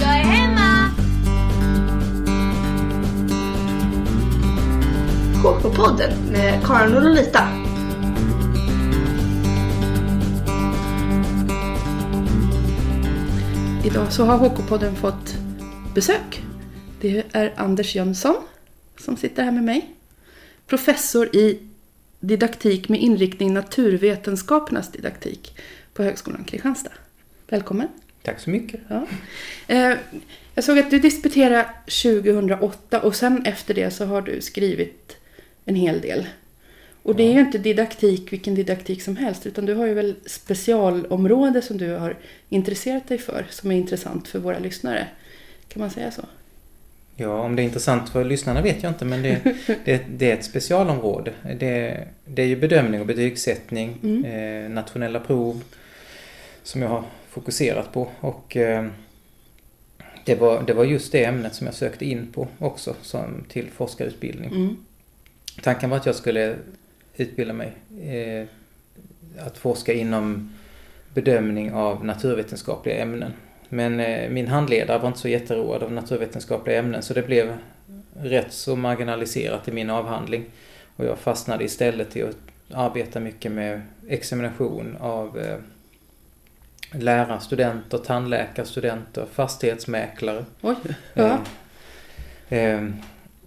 [0.00, 0.90] Jag är hemma!
[5.42, 7.48] KK-podden med Karin och Lolita.
[13.84, 15.34] Idag så har HK-podden fått
[15.94, 16.42] besök.
[17.00, 18.36] Det är Anders Jönsson
[18.98, 19.94] som sitter här med mig.
[20.66, 21.58] Professor i
[22.20, 25.58] didaktik med inriktning naturvetenskapernas didaktik
[25.94, 26.92] på Högskolan Kristianstad.
[27.48, 27.88] Välkommen!
[28.24, 28.80] Tack så mycket.
[28.88, 29.06] Ja.
[29.68, 29.96] Eh,
[30.54, 31.66] jag såg att du disputerade
[32.02, 35.16] 2008 och sen efter det så har du skrivit
[35.64, 36.26] en hel del.
[37.02, 40.14] Och det är ju inte didaktik, vilken didaktik som helst, utan du har ju väl
[40.26, 42.16] specialområde som du har
[42.48, 45.06] intresserat dig för, som är intressant för våra lyssnare.
[45.68, 46.22] Kan man säga så?
[47.16, 49.40] Ja, om det är intressant för lyssnarna vet jag inte, men det,
[49.84, 51.32] det, det är ett specialområde.
[51.58, 54.24] Det, det är ju bedömning och betygssättning, Mm.
[54.24, 55.62] eh, nationella prov
[56.62, 57.04] som jag har
[57.34, 58.08] fokuserat på.
[58.20, 58.86] Och eh,
[60.24, 63.70] det, var, det var just det ämnet som jag sökte in på också som till
[63.70, 64.50] forskarutbildning.
[64.50, 64.76] Mm.
[65.62, 66.56] Tanken var att jag skulle
[67.16, 68.46] utbilda mig eh,
[69.46, 70.52] att forska inom
[71.14, 73.32] bedömning av naturvetenskapliga ämnen.
[73.68, 77.56] Men eh, min handledare var inte så jätteroad av naturvetenskapliga ämnen så det blev
[78.16, 80.44] rätt så marginaliserat i min avhandling.
[80.96, 82.36] Och jag fastnade istället i att
[82.72, 85.56] arbeta mycket med examination av eh,
[86.98, 90.44] lärarstudenter, tandläkarstudenter, fastighetsmäklare.
[90.60, 90.76] Oj,
[91.14, 91.38] ja.
[92.48, 92.82] Eh, eh,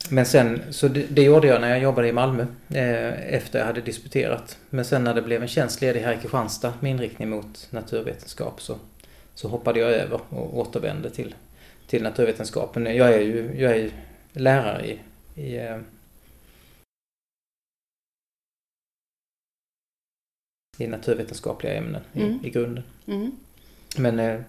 [0.09, 3.65] men sen, så det, det gjorde jag när jag jobbade i Malmö eh, efter jag
[3.65, 4.57] hade disputerat.
[4.69, 8.61] Men sen när det blev en tjänst ledig här i Kristianstad med inriktning mot naturvetenskap
[8.61, 8.75] så,
[9.35, 11.35] så hoppade jag över och återvände till,
[11.87, 12.95] till naturvetenskapen.
[12.95, 13.89] Jag är ju jag är
[14.33, 14.99] lärare i,
[15.41, 15.79] i
[20.77, 22.39] i naturvetenskapliga ämnen Mm.
[22.43, 22.83] i, i grunden.
[23.07, 23.31] Mm.
[23.97, 24.39] Men eh,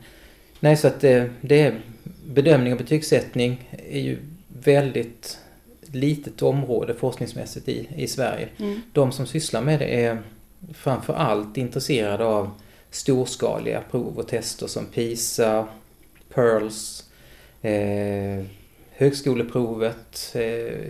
[0.61, 1.81] nej, så att det, det är
[2.27, 4.19] bedömning och betygssättning är ju
[4.49, 5.39] väldigt
[5.93, 8.49] litet område forskningsmässigt i, i Sverige.
[8.59, 8.81] Mm.
[8.93, 10.19] De som sysslar med det är
[10.75, 12.51] framför allt intresserade av
[12.91, 15.69] storskaliga prov och tester som PISA,
[16.35, 17.05] PEARLS,
[17.63, 18.45] eh,
[18.91, 20.43] högskoleprovet, eh,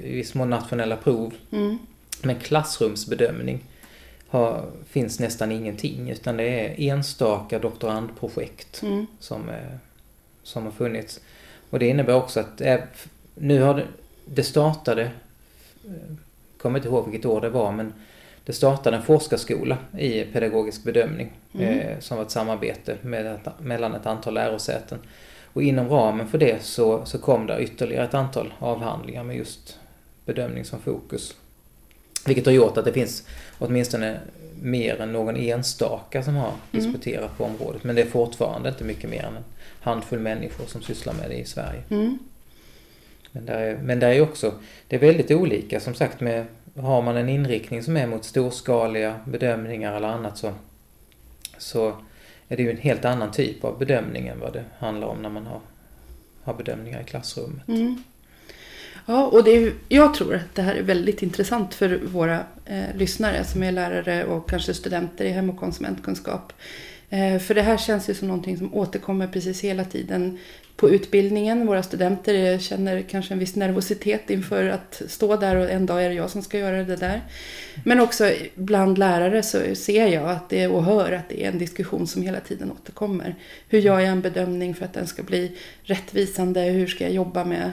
[0.04, 1.34] i viss mån nationella prov.
[1.52, 1.78] Mm.
[2.22, 3.60] Men klassrumsbedömning
[4.28, 9.06] har, finns nästan ingenting utan det är enstaka doktorandprojekt Mm.
[9.20, 9.76] som, eh,
[10.42, 11.20] som har funnits.
[11.70, 12.78] Och det innebär också att eh,
[13.34, 13.84] nu har det,
[14.24, 15.02] det startade,
[15.84, 16.14] eh,
[16.58, 17.92] kommer inte ihåg vilket år det var, men
[18.44, 21.78] det startade en forskarskola i pedagogisk bedömning Mm.
[21.78, 24.98] eh, som var ett samarbete med mellan ett antal lärosäten.
[25.52, 29.78] Och inom ramen för det så, så kom det ytterligare ett antal avhandlingar med just
[30.24, 31.34] bedömning som fokus.
[32.26, 33.22] Vilket har gjort att det finns
[33.58, 34.20] åtminstone
[34.62, 37.84] mer än någon enstaka som har disputerat på området.
[37.84, 39.44] Men det är fortfarande inte mycket mer än en
[39.80, 41.82] handfull människor som sysslar med det i Sverige.
[41.90, 42.18] Mm.
[43.32, 44.54] Men där är, men där är också,
[44.88, 46.46] det är väldigt olika som sagt med,
[46.76, 50.52] har man en inriktning som är mot storskaliga bedömningar eller annat så,
[51.58, 51.88] så
[52.48, 55.30] är det ju en helt annan typ av bedömning än vad det handlar om när
[55.30, 55.60] man har,
[56.42, 57.68] har bedömningar i klassrummet.
[57.68, 58.02] Mm.
[59.10, 62.96] Ja, och det är, jag tror att det här är väldigt intressant för våra eh,
[62.96, 66.52] lyssnare som är lärare och kanske studenter i hem och konsumentkunskap.
[67.10, 70.38] Eh, för det här känns ju som någonting som återkommer precis hela tiden
[70.76, 71.66] på utbildningen.
[71.66, 76.04] Våra studenter eh, känner kanske en viss nervositet inför att stå där och en dag
[76.04, 77.22] är det jag som ska göra det där.
[77.84, 81.58] Men också bland lärare så ser jag att det, och hör att det är en
[81.58, 83.34] diskussion som hela tiden återkommer.
[83.68, 86.60] Hur gör jag en bedömning för att den ska bli rättvisande?
[86.60, 87.72] Hur ska jag jobba med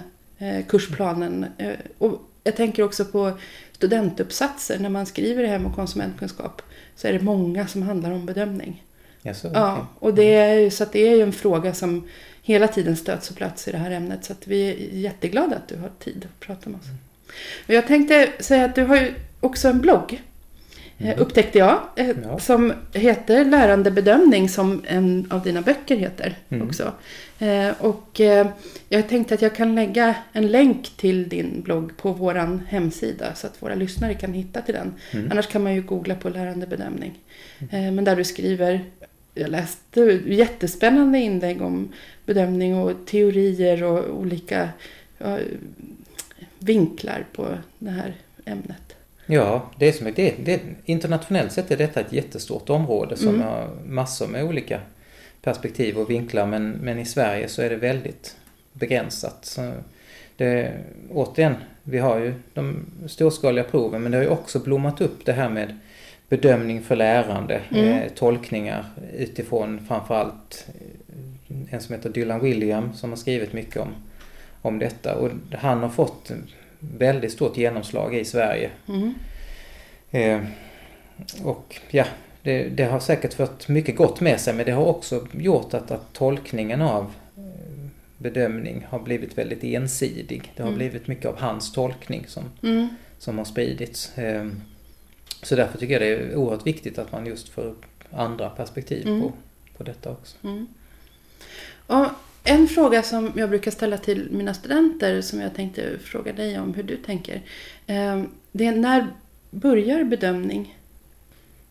[0.68, 1.46] kursplanen?
[1.58, 3.32] Eh, och jag tänker också på
[3.72, 4.80] studentuppsatser.
[4.80, 6.62] När man skriver i hem och konsumentkunskap
[6.96, 8.84] så är det många som handlar om bedömning.
[9.22, 9.86] Jaså, Ja, okej.
[10.00, 12.08] och det är, så det är ju en fråga som
[12.42, 14.26] hela tiden stöts och plats i det här ämnet.
[14.26, 16.86] Så vi är jätteglada att du har tid att prata med oss.
[17.68, 20.22] Och jag tänkte säga att du har ju också en blogg.
[20.98, 21.80] eh, Upptäckte jag.
[21.96, 22.40] eh, Ja.
[22.40, 26.68] Som heter Lärande bedömning som en av dina böcker heter Mm.
[26.68, 26.92] också.
[27.40, 28.48] Eh, Och eh,
[28.90, 33.48] jag tänkte att jag kan lägga en länk till din blogg på våran hemsida så
[33.48, 34.94] att våra lyssnare kan hitta till den.
[35.12, 35.32] Mm.
[35.32, 37.14] Annars kan man ju googla på lärande bedömning.
[37.60, 38.82] Eh, Men där du skriver,
[39.34, 41.94] jag läste jättespännande inlägg om
[42.26, 44.70] bedömning och teorier och olika
[46.60, 47.48] vinklar på
[47.80, 48.14] det här
[48.46, 48.96] ämnet.
[49.26, 53.42] Ja, det är som det, det, internationellt sett är detta ett jättestort område som Mm.
[53.42, 54.80] har massor med olika
[55.46, 58.36] perspektiv och vinklar men, men i Sverige så är det väldigt
[58.74, 59.46] begränsat.
[59.46, 59.74] Så
[60.38, 60.74] det,
[61.12, 65.34] återigen, vi har ju de storskaliga proven men det har ju också blommat upp det
[65.34, 65.80] här med
[66.30, 67.88] bedömning för lärande, Mm.
[67.88, 68.86] eh, tolkningar
[69.18, 73.96] utifrån framförallt eh, en som heter Dylan William som har skrivit mycket om,
[74.62, 75.16] om detta.
[75.16, 76.32] Och han har fått
[76.80, 78.70] väldigt stort genomslag i Sverige.
[78.88, 79.14] Mm.
[80.12, 80.40] Eh,
[81.44, 82.06] och ja,
[82.46, 85.92] det, det, har säkert fått mycket gott med sig men det har också gjort att,
[85.92, 90.52] att tolkningen av eh, bedömning har blivit väldigt ensidig.
[90.56, 90.78] Det har mm.
[90.78, 92.88] blivit mycket av hans tolkning som, mm.
[93.20, 94.18] som har spridits.
[94.18, 94.48] Eh,
[95.42, 99.08] så därför tycker jag det är oerhört viktigt att man just får upp andra perspektiv
[99.08, 99.22] Mm.
[99.22, 99.32] på,
[99.78, 100.38] på detta också.
[100.44, 100.68] Mm.
[101.88, 102.06] Och
[102.44, 106.74] en fråga som jag brukar ställa till mina studenter som jag tänkte fråga dig om
[106.74, 107.42] hur du tänker.
[107.88, 109.08] eh, Det är när
[109.50, 110.78] börjar bedömning?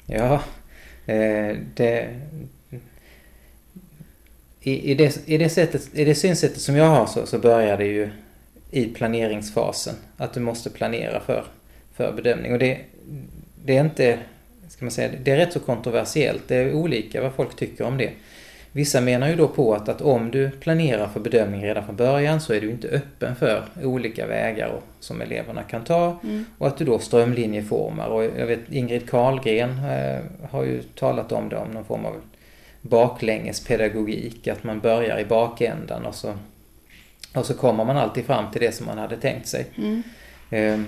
[0.06, 0.42] Ja,
[1.06, 2.20] Eh, det...
[4.60, 7.78] I, i, det, i, det sättet, I det synsättet som jag har så, så börjar
[7.78, 8.10] det ju
[8.70, 9.94] i planeringsfasen.
[10.16, 11.44] Att du måste planera för,
[11.94, 12.52] för bedömning.
[12.52, 12.78] Och det,
[13.64, 14.18] det är inte,
[14.68, 16.42] ska man säga, det är rätt så kontroversiellt.
[16.48, 18.10] Det är olika vad folk tycker om det.
[18.74, 22.40] Vissa menar ju då på att, att om du planerar för bedömning redan från början
[22.40, 26.44] så är du inte öppen för olika vägar och, som eleverna kan ta Mm.
[26.58, 28.08] och att du då strömlinjeformar.
[28.08, 32.14] Och jag vet Ingrid Karlgren eh, har ju talat om det, om någon form av
[32.80, 34.48] baklängespedagogik.
[34.48, 36.34] Att man börjar i bakändan och så,
[37.34, 39.66] och så kommer man alltid fram till det som man hade tänkt sig.
[39.78, 40.02] Mm.
[40.50, 40.80] Eh,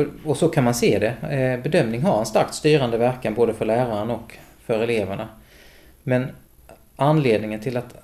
[0.00, 1.28] och, och så kan man se det.
[1.36, 5.28] Eh, bedömning har en starkt styrande verkan både för läraren och för eleverna.
[6.02, 6.26] Men
[6.96, 7.96] anledningen till att,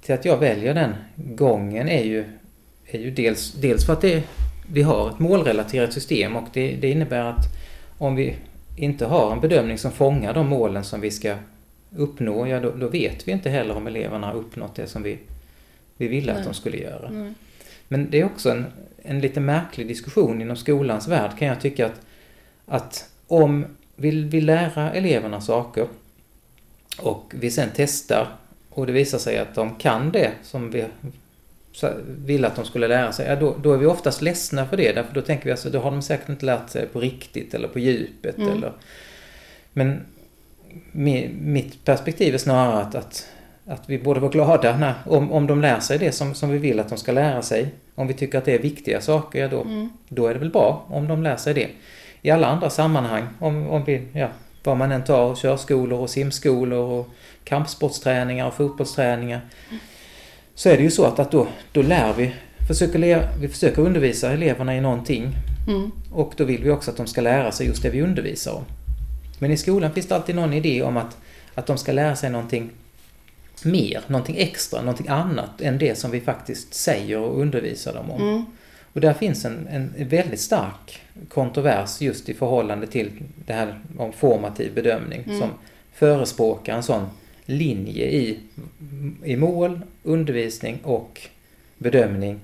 [0.00, 2.24] till att jag väljer den gången är ju,
[2.86, 4.22] är ju dels, dels för att det,
[4.72, 7.44] vi har ett målrelaterat system och det, det innebär att
[7.98, 8.36] om vi
[8.76, 11.36] inte har en bedömning som fångar de målen som vi ska
[11.96, 15.18] uppnå, ja då, då vet vi inte heller om eleverna har uppnått det som vi,
[15.96, 16.40] vi ville Nej.
[16.40, 17.08] att de skulle göra.
[17.08, 17.34] Mm.
[17.88, 18.66] Men det är också en,
[19.02, 22.00] en lite märklig diskussion inom skolans värld kan jag tycka att,
[22.66, 23.64] att om
[23.96, 25.86] vi vill lära eleverna saker
[26.98, 28.28] och vi sen testar
[28.70, 30.84] och det visar sig att de kan det som vi
[32.06, 34.92] ville att de skulle lära sig, ja, då, då är vi oftast ledsna för det.
[34.92, 37.68] Därför då tänker vi alltså, då har de säkert inte lärt sig på riktigt eller
[37.68, 38.38] på djupet.
[38.38, 38.52] Mm.
[38.52, 38.72] Eller,
[39.72, 40.00] men
[40.92, 43.28] mi, mitt perspektiv är snarare att, att,
[43.66, 46.58] att vi borde vara glada när, om, om de lär sig det som, som vi
[46.58, 47.68] vill att de ska lära sig.
[47.94, 49.90] Om vi tycker att det är viktiga saker, ja, då, Mm.
[50.08, 51.68] då är det väl bra om de lär sig det.
[52.22, 54.28] I alla andra sammanhang, om, om vi, ja,
[54.66, 57.08] vad man än tar, körskolor och simskolor och
[57.44, 59.40] kampsportsträningar och fotbollsträningar.
[60.54, 62.34] Så är det ju så att, att då, då lär vi,
[62.68, 65.34] försöker, vi försöker undervisa eleverna i någonting
[65.68, 65.92] Mm.
[66.12, 68.64] och då vill vi också att de ska lära sig just det vi undervisar om.
[69.38, 71.16] Men i skolan finns det alltid någon idé om att,
[71.54, 72.70] att de ska lära sig någonting
[73.62, 78.22] mer, någonting extra, någonting annat än det som vi faktiskt säger och undervisar dem om.
[78.22, 78.46] Mm.
[78.96, 83.10] Och där finns en, en väldigt stark kontrovers just i förhållande till
[83.46, 85.40] det här om formativ bedömning Mm.
[85.40, 85.50] som
[85.92, 87.06] förespråkar en sån
[87.46, 88.38] linje i,
[89.24, 91.20] i mål, undervisning och
[91.78, 92.40] bedömning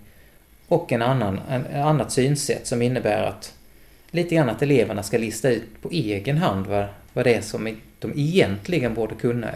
[0.69, 3.55] och en annan, en, en annat synsätt som innebär att
[4.11, 7.77] lite grann att eleverna ska lista ut på egen hand vad, vad det är som
[7.99, 9.49] de egentligen borde kunna.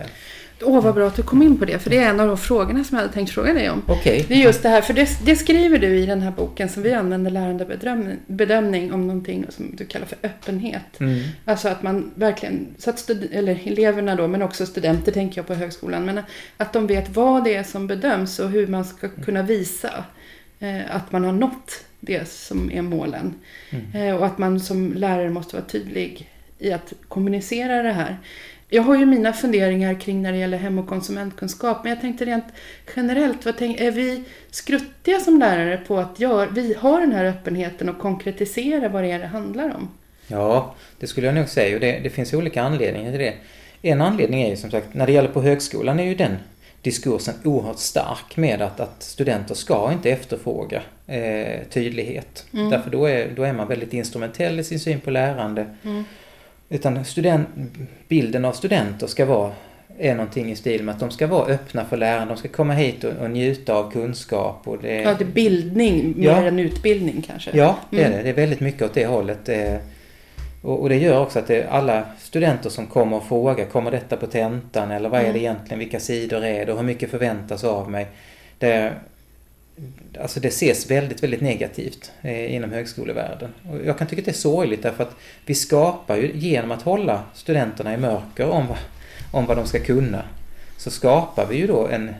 [0.62, 2.38] Åh, vad bra att du kom in på det, för det är en av de
[2.38, 3.82] frågorna som jag hade tänkt fråga dig om.
[3.86, 4.24] Okej.
[4.28, 6.82] Det är just det här, för det, det skriver du i den här boken som
[6.82, 11.00] vi använder lärande bedömning, bedömning om någonting som du kallar för öppenhet.
[11.00, 11.22] Mm.
[11.44, 15.46] Alltså att man verkligen, så att stud, eller eleverna då, men också studenter tänker jag
[15.46, 16.20] på högskolan, men
[16.56, 20.04] att de vet vad det är som bedöms och hur man ska kunna visa
[20.58, 23.34] eh, att man har nått det som är målen.
[23.70, 24.08] Mm.
[24.08, 28.16] Eh, och att man som lärare måste vara tydlig i att kommunicera det här.
[28.68, 32.24] Jag har ju mina funderingar kring när det gäller hem och konsumentkunskap, men jag tänkte
[32.24, 32.44] rent
[32.96, 37.24] generellt, vad tänk, är vi skruttiga som lärare på att gör, vi har den här
[37.24, 39.88] öppenheten och konkretisera vad det är det handlar om?
[40.26, 43.34] Ja, det skulle jag nog säga och det, det finns olika anledningar till det.
[43.82, 46.36] En anledning är ju som sagt, när det gäller på högskolan är ju den
[46.82, 52.46] diskursen oerhört stark med att, att studenter ska inte efterfråga eh, tydlighet.
[52.52, 52.70] Mm.
[52.70, 55.76] Därför då är, då är man väldigt instrumentell i sin syn på lärande.
[55.84, 56.04] Mm.
[56.68, 57.48] Utan student,
[58.08, 59.52] bilden av studenter ska vara
[59.98, 62.72] är någonting i stil med att de ska vara öppna för lärande, de ska komma
[62.74, 64.60] hit och, och njuta av kunskap.
[64.68, 66.36] Och det, Ja, det är bildning mer Ja.
[66.42, 67.50] än utbildning kanske.
[67.54, 68.16] Ja, det är Mm.
[68.18, 68.22] det.
[68.22, 69.48] Det är väldigt mycket åt det hållet.
[70.62, 74.16] Och, och det gör också att det, alla studenter som kommer och frågar, kommer detta
[74.16, 75.40] på tentan eller vad är det Mm.
[75.42, 78.06] egentligen, vilka sidor är det och hur mycket förväntas av mig?
[78.58, 78.92] Det,
[80.20, 83.54] alltså det ses väldigt, väldigt negativt eh, inom högskolevärlden.
[83.70, 85.16] Och jag kan tycka att det är sorgligt därför att
[85.46, 88.78] vi skapar ju, genom att hålla studenterna i mörker om, vad-
[89.32, 90.22] om vad de ska kunna,
[90.78, 92.14] så skapar vi ju då en,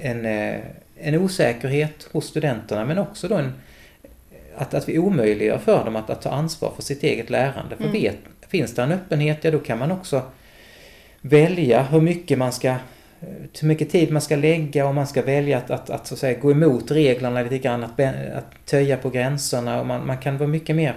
[0.00, 0.60] en, eh,
[1.00, 3.52] en osäkerhet hos studenterna men också då en,
[4.56, 7.76] att, att vi omöjliggör för dem att, att ta ansvar för sitt eget lärande.
[7.76, 7.92] För Mm.
[7.92, 8.16] vet,
[8.48, 10.22] finns det en öppenhet, ja då kan man också
[11.20, 12.74] välja hur mycket man ska
[13.60, 16.20] hur mycket tid man ska lägga och man ska välja att, att, att, så att
[16.20, 18.00] säga, gå emot reglerna lite grann, att,
[18.34, 20.94] att töja på gränserna och man, man kan vara mycket mer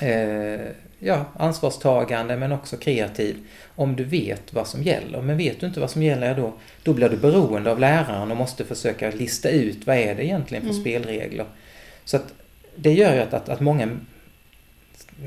[0.00, 0.60] eh,
[0.98, 3.36] ja, ansvarstagande men också kreativ
[3.74, 5.22] om du vet vad som gäller.
[5.22, 6.52] Men vet du inte vad som gäller då,
[6.82, 10.62] då blir du beroende av läraren och måste försöka lista ut vad är det egentligen
[10.62, 10.80] för mm.
[10.80, 11.46] spelregler.
[12.04, 12.34] Så att
[12.76, 13.88] det gör ju att, att, att många,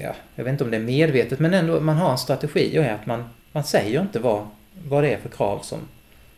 [0.01, 2.83] ja, jag vet inte om det är medvetet, men ändå man har en strategi och
[2.83, 4.47] är att man, man säger inte vad,
[4.87, 5.79] vad det är för krav som,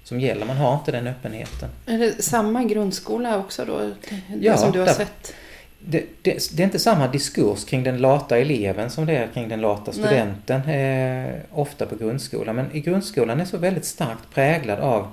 [0.03, 0.45] som gäller.
[0.45, 1.69] Man har inte den öppenheten.
[1.85, 3.77] Är det samma grundskola också då?
[3.79, 3.95] Det
[4.41, 5.33] ja, som du har där, sett?
[5.79, 9.49] Det, det, det, är inte samma diskurs kring den lata eleven som det är kring
[9.49, 10.69] den lata studenten.
[10.69, 12.55] Eh, ofta på grundskolan.
[12.55, 15.07] Men i grundskolan är så väldigt starkt präglad av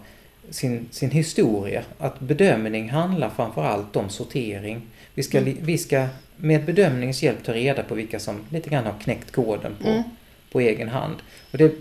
[0.50, 1.82] sin, sin historia.
[1.98, 4.82] Att bedömning handlar framförallt om sortering.
[5.14, 5.56] Vi ska, mm.
[5.60, 9.76] vi ska med bedömningens hjälp ta reda på vilka som lite grann har knäckt koden
[9.82, 10.02] på, mm.
[10.52, 11.16] på egen hand.
[11.52, 11.72] Och det,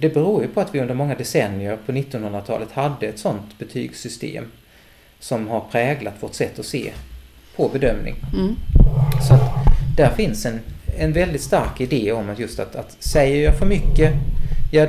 [0.00, 4.44] det beror ju på att vi under många decennier på 1900-talet hade ett sådant betygssystem
[5.18, 6.92] som har präglat vårt sätt att se
[7.56, 8.16] på bedömning.
[8.34, 8.56] Mm.
[9.28, 9.40] Så att
[9.96, 10.60] där finns en,
[10.98, 14.12] en väldigt stark idé om att just att, att säger jag för mycket,
[14.72, 14.86] ja,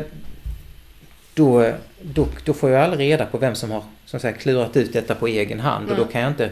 [1.34, 1.72] då,
[2.02, 5.16] då, då får jag aldrig reda på vem som har som sagt, klurat ut detta
[5.16, 6.00] på egen hand mm.
[6.00, 6.50] och då kan jag inte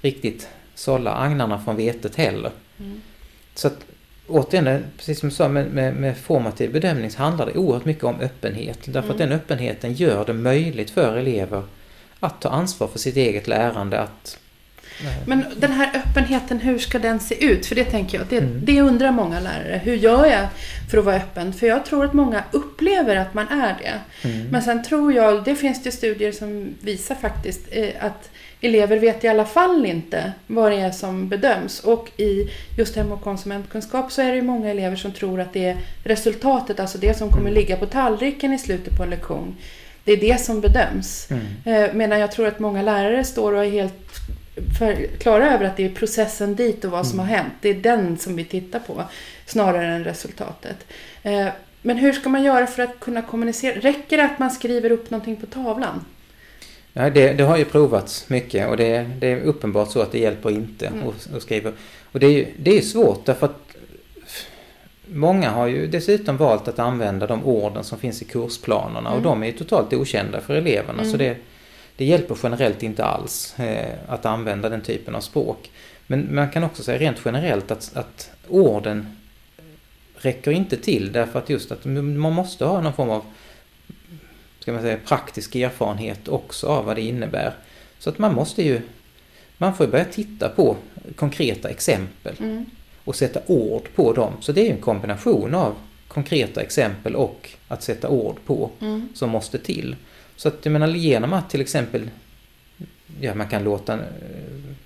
[0.00, 2.50] riktigt sålla agnarna från vetet heller.
[2.78, 3.00] Mm.
[3.54, 3.78] Så att
[4.30, 8.04] återigen, precis som du sa med, med, med, formativ bedömning så handlar det oerhört mycket
[8.04, 8.78] om öppenhet.
[8.84, 9.10] Därför mm.
[9.10, 11.62] att den öppenheten gör det möjligt för elever
[12.20, 14.00] att ta ansvar för sitt eget lärande.
[14.00, 14.38] Att,
[15.26, 17.66] Men den här öppenheten, hur ska den se ut?
[17.66, 18.60] För det tänker jag, det, mm.
[18.64, 19.80] det undrar många lärare.
[19.84, 20.46] Hur gör jag
[20.90, 21.52] för att vara öppen?
[21.52, 24.28] För jag tror att många upplever att man är det.
[24.28, 24.46] Mm.
[24.46, 28.30] Men sen tror jag, det finns det studier som visar faktiskt, eh, att
[28.60, 31.80] elever vet i alla fall inte vad det är som bedöms.
[31.80, 35.52] Och i just hem och konsumentkunskap så är det ju många elever som tror att
[35.52, 39.56] det är resultatet, alltså det som kommer ligga på tallriken i slutet på en lektion,
[40.04, 41.28] det är det som bedöms.
[41.30, 41.44] Mm.
[41.64, 44.10] Eh, medan jag tror att många lärare står och är helt
[45.18, 47.28] klara över att det är processen dit och vad som mm.
[47.28, 47.52] har hänt.
[47.60, 49.02] Det är den som vi tittar på
[49.46, 50.76] snarare än resultatet.
[51.22, 51.48] Eh,
[51.82, 53.80] men hur ska man göra för att kunna kommunicera?
[53.80, 56.04] Räcker det att man skriver upp någonting på tavlan?
[56.92, 60.18] Ja, det, det, har ju provats mycket och det, det, är uppenbart så att det
[60.18, 61.08] hjälper inte mm.
[61.08, 61.72] att, att, skriva.
[62.12, 63.76] Och det är, det är svårt därför att
[65.06, 69.12] många har ju dessutom valt att använda de orden som finns i kursplanerna mm.
[69.12, 70.98] och de är ju totalt okända för eleverna.
[70.98, 71.10] Mm.
[71.10, 71.36] Så det,
[72.00, 75.70] det hjälper generellt inte alls eh, att använda den typen av språk.
[76.06, 79.16] Men man kan också säga rent generellt att, att orden
[80.16, 83.24] räcker inte till därför att just att man måste ha någon form av
[84.58, 87.54] ska man säga, praktisk erfarenhet också av vad det innebär.
[87.98, 88.80] Så att man måste ju,
[89.58, 90.76] man får börja titta på
[91.16, 92.66] konkreta exempel mm.
[93.04, 94.32] och sätta ord på dem.
[94.40, 95.74] Så det är en kombination av
[96.08, 99.08] konkreta exempel och att sätta ord på mm.
[99.14, 99.96] som måste till.
[100.40, 102.10] Så att jag menar genom att till exempel,
[103.20, 103.98] ja man kan låta,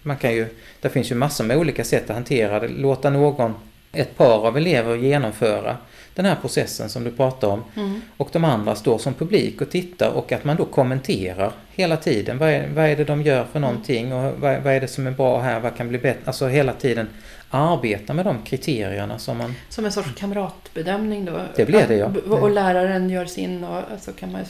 [0.02, 0.46] man kan ju,
[0.80, 3.54] det finns ju massor med olika sätt att hantera det, låta någon,
[3.92, 5.76] ett par av elever genomföra
[6.14, 7.64] den här processen som du pratar om.
[7.76, 8.00] Mm.
[8.16, 12.38] Och de andra står som publik och tittar och att man då kommenterar hela tiden.
[12.38, 15.06] Vad är, vad är det de gör för någonting och vad, vad är det som
[15.06, 16.23] är bra här, vad kan bli bättre?
[16.25, 17.08] Alltså hela tiden
[17.50, 19.54] arbeta med de kriterierna som man...
[19.68, 21.40] Som en sorts kamratbedömning då?
[21.56, 22.12] Det blir det ja.
[22.28, 24.44] Och läraren gör sin och så kan man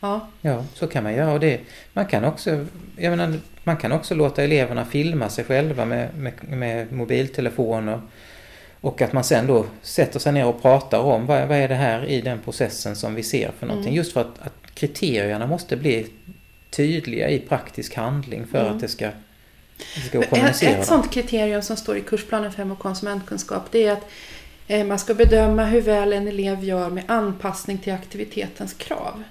[0.00, 0.28] Ja.
[0.40, 1.32] ja, så kan man göra.
[1.32, 1.60] Och det,
[1.92, 2.66] man, kan också,
[2.96, 8.00] jag menar, man kan också låta eleverna filma sig själva med, med, med mobiltelefoner
[8.80, 11.74] och att man sen då sätter sig ner och pratar om vad, vad är det
[11.74, 13.88] här i den processen som vi ser för någonting.
[13.88, 13.96] Mm.
[13.96, 16.06] Just för att, att, kriterierna måste bli
[16.70, 18.72] tydliga i praktisk handling för mm.
[18.72, 19.10] att det ska,
[19.94, 20.70] det ska kommunicera.
[20.70, 24.04] Ett, ett sånt kriterium som står i kursplanen för hem och konsumentkunskap det är att
[24.66, 29.22] eh, man ska bedöma hur väl en elev gör med anpassning till aktivitetens krav.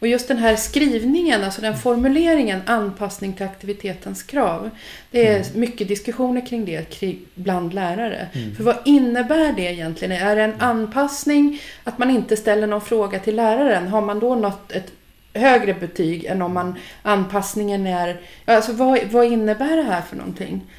[0.00, 4.70] Och just den här skrivningen, alltså den formuleringen, anpassning till aktivitetens krav.
[5.10, 5.60] Det är mm.
[5.60, 8.28] mycket diskussioner kring det bland lärare.
[8.32, 8.54] Mm.
[8.54, 10.12] För vad innebär det egentligen?
[10.12, 13.88] Är det en anpassning att man inte ställer någon fråga till läraren?
[13.88, 14.92] Har man då nått ett
[15.34, 18.20] högre betyg än om man anpassningen är...
[18.44, 20.72] Alltså vad, vad innebär det här för någonting?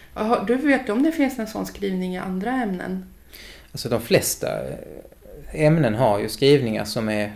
[0.47, 3.05] Du vet om det finns en sån skrivning i andra ämnen?
[3.71, 4.47] Alltså de flesta
[5.51, 7.31] ämnen har ju skrivningar som är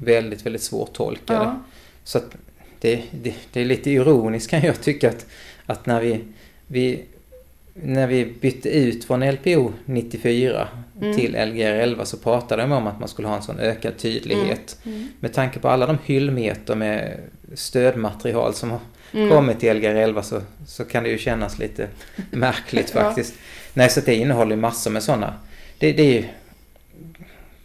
[0.00, 1.44] väldigt, väldigt svårtolkade.
[1.44, 1.62] Ja.
[2.04, 2.36] Så att
[2.80, 5.26] det, det, det, är lite ironiskt kan jag tycka att,
[5.66, 6.20] att när vi,
[6.66, 7.04] vi
[7.74, 10.68] när vi bytte ut från LPO 94
[11.00, 11.16] mm.
[11.16, 14.78] till Lgr 11 så pratade de om att man skulle ha en sån ökad tydlighet.
[14.84, 14.98] Mm.
[14.98, 15.08] Mm.
[15.20, 17.20] Med tanke på alla de hyllmeter med
[17.54, 18.80] stödmaterial som har
[19.12, 19.30] mm.
[19.30, 21.88] kommit till Lgr 11 så, så kan det ju kännas lite
[22.30, 23.34] märkligt faktiskt.
[23.36, 23.42] ja.
[23.74, 25.34] Nej, så det innehåller massor med sådana.
[25.78, 26.24] Det, det är ju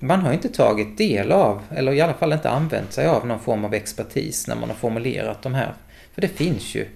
[0.06, 3.40] man har inte tagit del av, eller i alla fall inte använt sig av någon
[3.40, 5.74] form av expertis när man har formulerat de här.
[6.14, 6.88] För det finns ju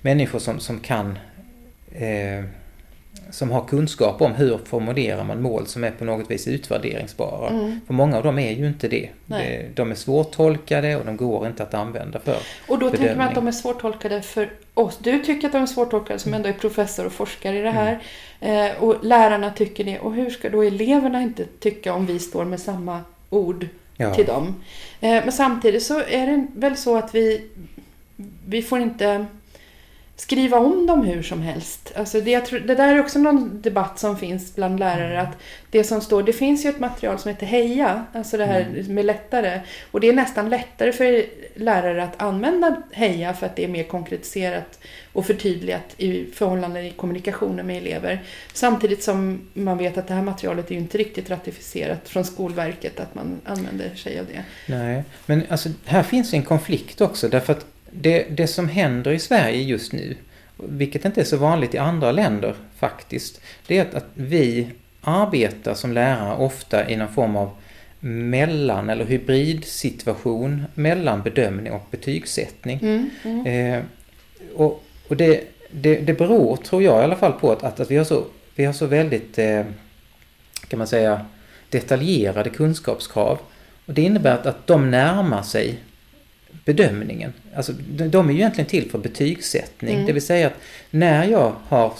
[0.00, 1.18] människor som, som kan
[1.92, 2.44] eh,
[3.30, 7.48] som har kunskap om hur formulerar man mål som är på något vis utvärderingsbara.
[7.48, 7.80] Mm.
[7.86, 9.08] För många av dem är ju inte det.
[9.26, 9.70] Nej.
[9.74, 12.98] De är svårtolkade och de går inte att använda för Och då bedömning.
[12.98, 14.98] tänker man att de är svårtolkade för oss.
[14.98, 18.00] Du tycker att de är svårtolkade som ändå är professor och forskare i det här.
[18.40, 18.70] Mm.
[18.70, 19.98] Eh, och lärarna tycker det.
[19.98, 23.00] Och hur ska då eleverna inte tycka om vi står med samma
[23.30, 24.14] ord ja.
[24.14, 24.54] till dem?
[25.00, 27.46] Eh, men samtidigt så är det väl så att vi,
[28.46, 29.26] vi får inte
[30.20, 31.92] skriva om dem hur som helst.
[31.96, 35.20] Alltså det, tror, det där är också någon debatt som finns bland lärare.
[35.20, 35.38] att
[35.70, 38.94] Det som står, det finns ju ett material som heter Heja, alltså det här mm.
[38.94, 39.60] med lättare.
[39.90, 41.24] Och det är nästan lättare för
[41.54, 44.78] lärare att använda Heja för att det är mer konkretiserat
[45.12, 48.22] och förtydligat i förhållande i kommunikationen med elever.
[48.52, 53.00] Samtidigt som man vet att det här materialet är ju inte riktigt ratificerat från Skolverket
[53.00, 54.44] att man använder sig av det.
[54.66, 59.18] Nej, men alltså här finns en konflikt också därför att det, det som händer i
[59.18, 60.16] Sverige just nu,
[60.56, 64.66] vilket inte är så vanligt i andra länder faktiskt, det är att, att vi
[65.00, 67.50] arbetar som lärare ofta i någon form av
[68.00, 72.78] mellan eller hybridsituation mellan bedömning och betygssättning.
[72.82, 73.46] Mm, mm.
[73.46, 73.82] Eh,
[74.54, 77.90] och och det, det, det beror, tror jag i alla fall, på att, att, att
[77.90, 79.62] vi, har så, vi har så väldigt, eh,
[80.68, 81.26] kan man säga,
[81.68, 83.38] detaljerade kunskapskrav.
[83.86, 85.78] Och det innebär att, att de närmar sig
[86.64, 87.32] bedömningen.
[87.54, 89.94] Alltså, de är ju egentligen till för betygssättning.
[89.94, 90.06] Mm.
[90.06, 90.56] Det vill säga att
[90.90, 91.92] när jag har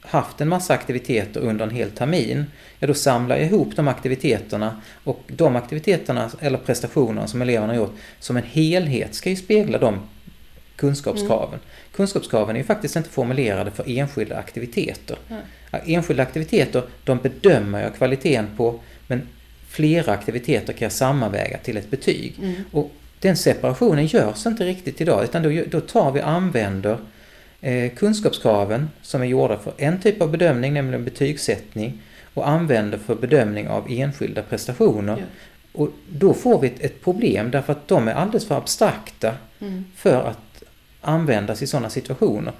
[0.00, 2.46] haft en massa aktiviteter under en hel termin,
[2.78, 7.76] ja då samlar jag ihop de aktiviteterna och de aktiviteterna eller prestationerna som eleverna har
[7.76, 10.00] gjort som en helhet ska ju spegla de
[10.76, 11.48] kunskapskraven.
[11.48, 11.60] Mm.
[11.96, 15.18] Kunskapskraven är ju faktiskt inte formulerade för enskilda aktiviteter.
[15.28, 15.42] Mm.
[15.86, 19.28] Enskilda aktiviteter, de bedömer jag kvaliteten på, men
[19.68, 22.34] flera aktiviteter kan jag sammanväga till ett betyg.
[22.42, 22.54] Mm.
[22.70, 22.92] Och
[23.24, 26.98] den separationen görs inte riktigt idag utan då, då tar vi använder
[27.60, 32.02] eh, kunskapskraven som är gjorda för en typ av bedömning, nämligen betygssättning
[32.34, 35.16] och använder för bedömning av enskilda prestationer.
[35.18, 35.24] Ja.
[35.72, 39.84] Och då får vi ett, ett, problem därför att de är alldeles för abstrakta mm.
[39.96, 40.62] för att
[41.00, 42.52] användas i sådana situationer.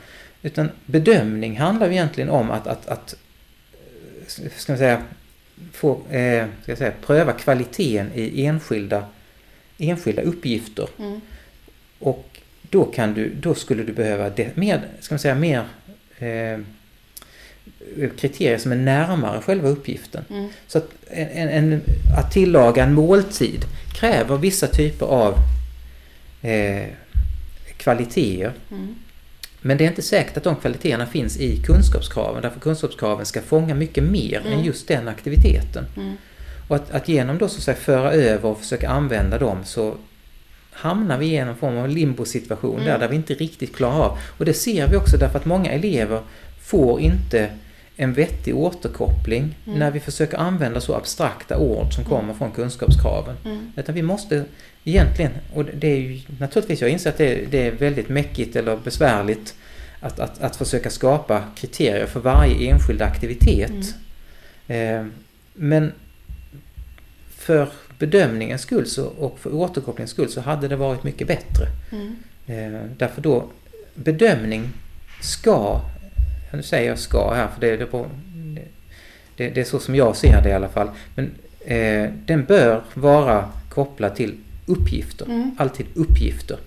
[0.42, 3.14] Utan bedömning handlar egentligen om att, att, att
[4.56, 5.02] ska man säga,
[5.72, 9.04] få, eh, ska jag säga, pröva kvaliteten i enskilda
[9.78, 10.88] enskilda uppgifter.
[10.98, 11.20] Mm.
[11.98, 15.64] Och då, kan du, då skulle du behöva det, mer, ska man säga, mer
[16.18, 16.58] eh,
[18.16, 20.24] kriterier som är närmare själva uppgiften.
[20.30, 20.48] Mm.
[20.66, 21.80] Så att, en, en,
[22.18, 25.34] att tillaga en måltid kräver vissa typer av
[26.42, 26.88] eh,
[27.76, 28.52] kvaliteter.
[28.70, 28.94] Mm.
[29.60, 33.74] Men det är inte säkert att de kvaliteterna finns i kunskapskraven därför kunskapskraven ska fånga
[33.74, 34.52] mycket mer mm.
[34.52, 35.84] än just den aktiviteten.
[36.68, 36.68] Mm.
[36.68, 39.94] Och att, att genom då så att säga föra över och försöka använda dem så
[40.72, 42.86] hamnar vi i en form av limbosituation mm.
[42.86, 44.18] där, där vi inte riktigt klarar av.
[44.38, 46.20] Och det ser vi också därför att många elever
[46.60, 47.50] får inte
[47.96, 49.78] en vettig återkoppling mm.
[49.78, 52.36] när vi försöker använda så abstrakta ord som kommer mm.
[52.36, 53.36] från kunskapskraven.
[53.44, 53.72] Mm.
[53.76, 54.44] Utan vi måste
[54.84, 58.76] egentligen, och det är ju naturligtvis, jag inser att det, det är väldigt mäckigt eller
[58.76, 59.54] besvärligt
[60.00, 63.94] att, att, att försöka skapa kriterier för varje enskild aktivitet.
[64.66, 65.06] Mm.
[65.06, 65.12] Eh,
[65.54, 65.92] men
[67.44, 71.66] för bedömningens skull så, och för återkopplingens skull så hade det varit mycket bättre.
[71.92, 72.16] Mm.
[72.46, 73.48] Eh, därför då,
[73.94, 74.70] bedömning
[75.20, 75.80] ska,
[76.52, 77.86] nu säger jag ska här för det, det,
[79.36, 81.30] det, det är så som jag ser det i alla fall, men
[81.60, 84.34] eh, den bör vara kopplad till
[84.66, 85.56] uppgifter, mm.
[85.58, 86.58] alltid uppgifter.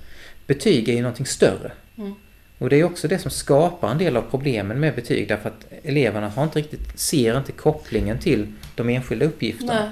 [0.47, 1.71] Betyg är ju någonting större.
[1.97, 2.15] Mm.
[2.57, 5.65] Och det är också det som skapar en del av problemen med betyg därför att
[5.83, 9.73] eleverna har inte riktigt, ser inte kopplingen till de enskilda uppgifterna.
[9.73, 9.89] Nej.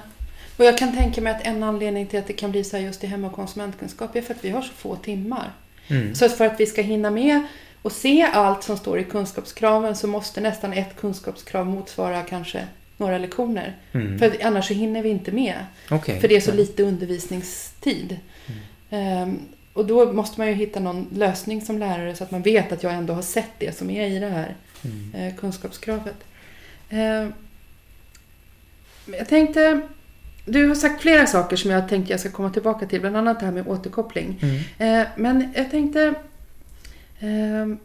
[0.57, 2.83] Och jag kan tänka mig att en anledning till att det kan bli så här
[2.83, 5.51] just i hem och konsumentkunskap är för att vi har så få timmar.
[5.87, 6.15] Mm.
[6.15, 7.41] Så för att vi ska hinna med
[7.81, 13.17] och se allt som står i kunskapskraven så måste nästan ett kunskapskrav motsvara kanske några
[13.17, 13.75] lektioner.
[13.91, 14.19] Mm.
[14.19, 15.55] För annars så hinner vi inte med.
[15.91, 16.19] Okay.
[16.19, 18.19] För det är så lite undervisningstid.
[18.89, 19.29] Mm.
[19.29, 19.39] Um,
[19.73, 22.83] och då måste man ju hitta någon lösning som lärare så att man vet att
[22.83, 26.23] jag ändå har sett det som är i det här uh, kunskapskravet.
[26.93, 27.29] Uh,
[29.17, 29.81] jag tänkte
[30.45, 33.39] du har sagt flera saker som jag tänkte jag ska komma tillbaka till, bland annat
[33.39, 34.39] det här med återkoppling.
[34.41, 35.01] Mm.
[35.01, 36.13] Eh, men jag tänkte...
[37.19, 37.77] Eh,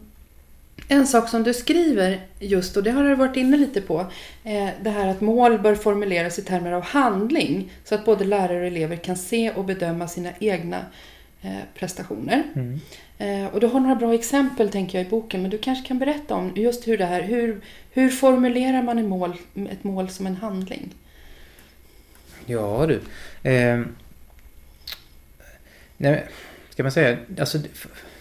[0.88, 4.00] en sak som du skriver just, och det har du varit inne lite på,
[4.44, 8.60] eh, det här att mål bör formuleras i termer av handling så att både lärare
[8.60, 10.76] och elever kan se och bedöma sina egna
[11.42, 12.42] eh, prestationer.
[12.54, 12.80] Mm.
[13.18, 15.98] Eh, och du har några bra exempel tänker jag i boken, men du kanske kan
[15.98, 19.36] berätta om just hur det här, hur, hur formulerar man ett mål,
[19.70, 20.94] ett mål som en handling?
[22.46, 23.00] Ja du.
[23.50, 23.80] Eh,
[25.96, 26.26] nej,
[26.70, 27.58] ska man säga, alltså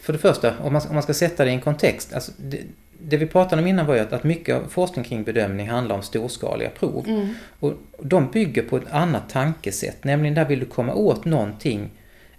[0.02, 2.14] för det första, om man, om man ska sätta det i en kontext.
[2.14, 2.62] Alltså, det,
[3.02, 5.96] det vi pratade om innan var ju att, att mycket av forskning kring bedömning handlar
[5.96, 7.06] om storskaliga prov.
[7.08, 7.34] Mm.
[7.60, 11.90] Och de bygger på ett annat tankesätt, nämligen där vill du komma åt någonting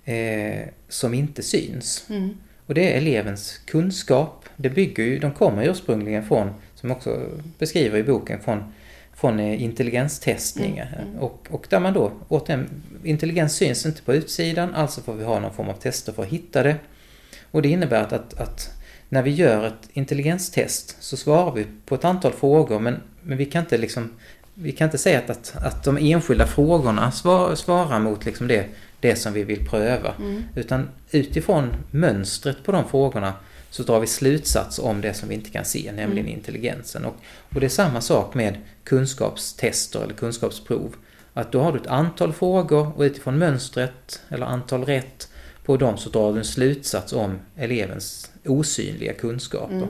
[0.04, 2.06] eh, som inte syns.
[2.10, 2.30] Mm.
[2.66, 4.48] Och det är elevens kunskap.
[4.56, 7.26] Det bygger ju, de kommer ursprungligen från, som också
[7.58, 8.72] beskriver i boken, från,
[9.20, 10.94] från eh, intelligenstestningar.
[10.96, 11.22] Mm, mm.
[11.22, 15.40] Och, och där man då, återigen, intelligens syns inte på utsidan, alltså får vi ha
[15.40, 16.76] någon form av tester för att hitta det.
[17.50, 18.70] Och det innebär att, att, att
[19.08, 23.44] när vi gör ett intelligenstest så svarar vi på ett antal frågor men, men vi
[23.44, 24.10] kan inte liksom
[24.54, 28.66] vi kan inte säga att, att, att de enskilda frågorna svar, svarar mot liksom det,
[29.00, 30.14] det som vi vill pröva.
[30.18, 30.44] Mm.
[30.54, 33.34] Utan utifrån mönstret på de frågorna
[33.70, 36.38] så drar vi slutsats om det som vi inte kan se, nämligen Mm.
[36.38, 37.04] intelligensen.
[37.04, 37.14] Och,
[37.54, 40.94] och det är samma sak med kunskapstester eller kunskapsprov.
[41.34, 45.28] Att då har du ett antal frågor och utifrån mönstret, eller antal rätt,
[45.64, 49.74] på dem så drar du en slutsats om elevens osynliga kunskaper.
[49.74, 49.88] Mm.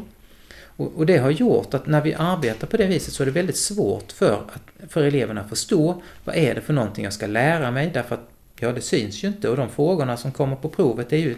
[0.77, 3.33] Och, och det har gjort att när vi arbetar på det viset så är det
[3.33, 7.27] väldigt svårt för, att, för eleverna att förstå vad är det för någonting jag ska
[7.27, 10.69] lära mig därför att ja, det syns ju inte och de frågorna som kommer på
[10.69, 11.37] provet är ju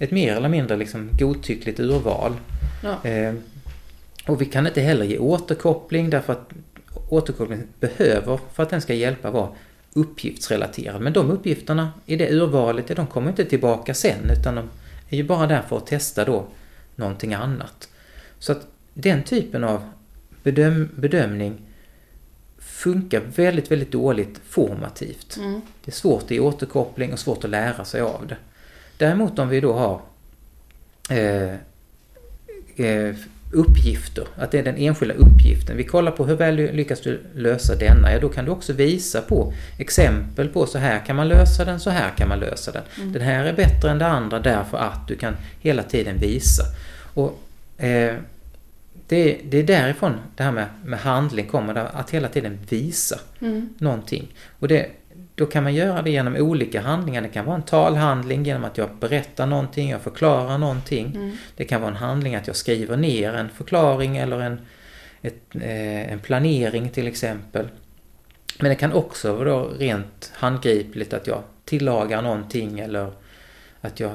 [0.00, 2.32] ett mer eller mindre liksom godtyckligt urval.
[2.82, 3.10] Ja.
[3.10, 3.34] Eh,
[4.26, 6.50] och vi kan inte heller ge återkoppling därför att
[7.08, 9.48] återkoppling behöver, för att den ska hjälpa, vara
[9.92, 11.00] uppgiftsrelaterad.
[11.00, 14.70] Men de uppgifterna i det urvalet, de kommer inte tillbaka sen utan de
[15.08, 16.46] är ju bara där för att testa då
[16.96, 17.88] någonting annat.
[18.38, 19.82] Så att den typen av
[20.42, 21.60] bedöm bedömning
[22.58, 25.36] funkar väldigt, väldigt dåligt formativt.
[25.36, 25.60] Mm.
[25.84, 28.36] Det är svårt att ge återkoppling och svårt att lära sig av det.
[29.00, 30.00] Däremot om vi då har
[31.10, 31.54] eh,
[32.86, 33.14] eh,
[33.52, 35.76] uppgifter, att det är den enskilda uppgiften.
[35.76, 39.20] Vi kollar på hur väl lyckas du lösa denna, ja då kan du också visa
[39.20, 42.82] på exempel på så här kan man lösa den, så här kan man lösa den.
[42.96, 43.12] Mm.
[43.12, 46.62] Den här är bättre än det andra därför att du kan hela tiden visa.
[47.14, 47.40] Och
[47.76, 48.14] eh,
[49.08, 53.68] det, det är därifrån det här med, med handling kommer, att hela tiden visa Mm.
[53.78, 54.34] någonting.
[54.58, 54.86] Och det,
[55.40, 57.22] då kan man göra det genom olika handlingar.
[57.22, 61.06] Det kan vara en talhandling genom att jag berättar någonting, jag förklarar någonting.
[61.06, 61.36] Mm.
[61.56, 64.60] Det kan vara en handling att jag skriver ner en förklaring eller en,
[65.22, 67.68] ett, eh, en planering till exempel.
[68.58, 73.12] Men det kan också vara då rent handgripligt att jag tillagar någonting eller
[73.80, 74.12] att jag...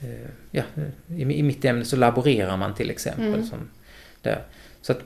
[0.00, 0.62] Eh, ja,
[1.08, 3.26] i, i mitt ämne så laborerar man till exempel.
[3.26, 3.46] Mm.
[3.46, 3.70] Som
[4.22, 4.42] där.
[4.82, 5.00] Så att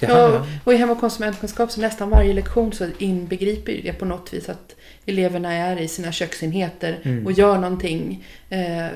[0.00, 4.32] Ja, och i hem och konsumentkunskap så nästan varje lektion så inbegriper det på något
[4.34, 7.26] vis att eleverna är i sina köksenheter Mm.
[7.26, 8.86] och gör någonting eh,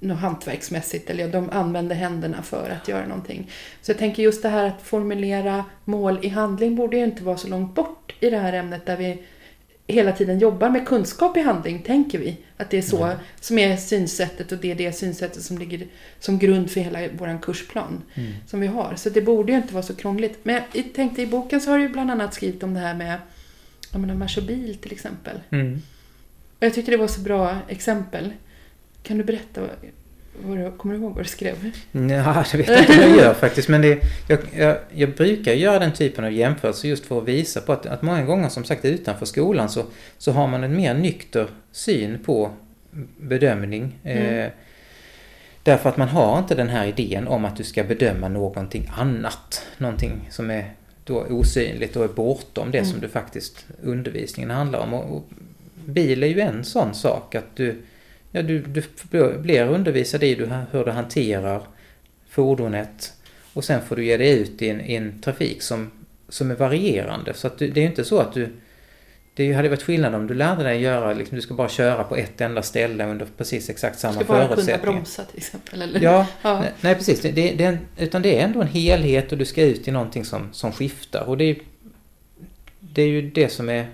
[0.00, 3.50] något hantverksmässigt eller de använder händerna för att göra någonting.
[3.82, 7.36] Så jag tänker just det här att formulera mål i handling borde ju inte vara
[7.36, 9.22] så långt bort i det här ämnet där vi
[9.92, 12.36] hela tiden jobbar med kunskap i handling, tänker vi.
[12.56, 13.18] Att det är så Mm.
[13.40, 15.86] som är synsättet och det är det synsättet som ligger
[16.20, 18.32] som grund för hela vår kursplan Mm.
[18.46, 18.94] som vi har.
[18.96, 20.38] Så det borde ju inte vara så krångligt.
[20.42, 22.94] Men jag tänkte i boken så har du ju bland annat skrivit om det här
[22.94, 23.18] med
[23.92, 25.36] jag menar, Marsobil till exempel.
[25.50, 25.82] Mm.
[26.58, 28.30] Och jag tyckte det var så bra exempel.
[29.02, 29.60] Kan du berätta,
[30.46, 31.54] du, kommer du ihåg vad du skrev?
[31.92, 33.68] Ja, det vet jag inte vad jag gör faktiskt.
[33.68, 33.98] Men det,
[34.28, 37.86] jag, jag, jag brukar göra den typen av jämförelser just för att visa på att,
[37.86, 39.84] att många gånger som sagt utanför skolan så,
[40.18, 42.50] så har man en mer nykter syn på
[43.20, 43.98] bedömning.
[44.04, 44.50] Eh, Mm.
[45.62, 49.66] därför att man har inte den här idén om att du ska bedöma någonting annat.
[49.78, 50.70] Någonting som är
[51.04, 52.90] då osynligt och är bortom det Mm.
[52.90, 54.94] som du faktiskt undervisningen handlar om.
[54.94, 55.24] Och, och
[55.84, 57.82] bil är ju en sån sak att du,
[58.32, 58.82] ja, du, du
[59.38, 60.34] blir undervisad i
[60.72, 61.62] hur du hanterar
[62.28, 63.12] fordonet
[63.52, 65.90] och sen får du ge dig ut i en, i en trafik som,
[66.28, 67.34] som är varierande.
[67.34, 68.48] Så att du, det är ju inte så att du...
[69.34, 72.16] Det hade varit skillnad om du lärde dig göra, liksom, du ska bara köra på
[72.16, 74.92] ett enda ställe under precis exakt Du samma ska bara kunna förutsättningar.
[74.92, 75.82] bromsa till exempel.
[75.82, 76.00] Eller?
[76.00, 76.60] Ja, Ja.
[76.60, 77.20] Nej, nej precis.
[77.20, 80.24] Det, det, det, utan det är ändå en helhet och du ska ut i någonting
[80.24, 81.24] som, som skiftar.
[81.28, 81.56] Och det är,
[82.80, 83.86] det är ju det som är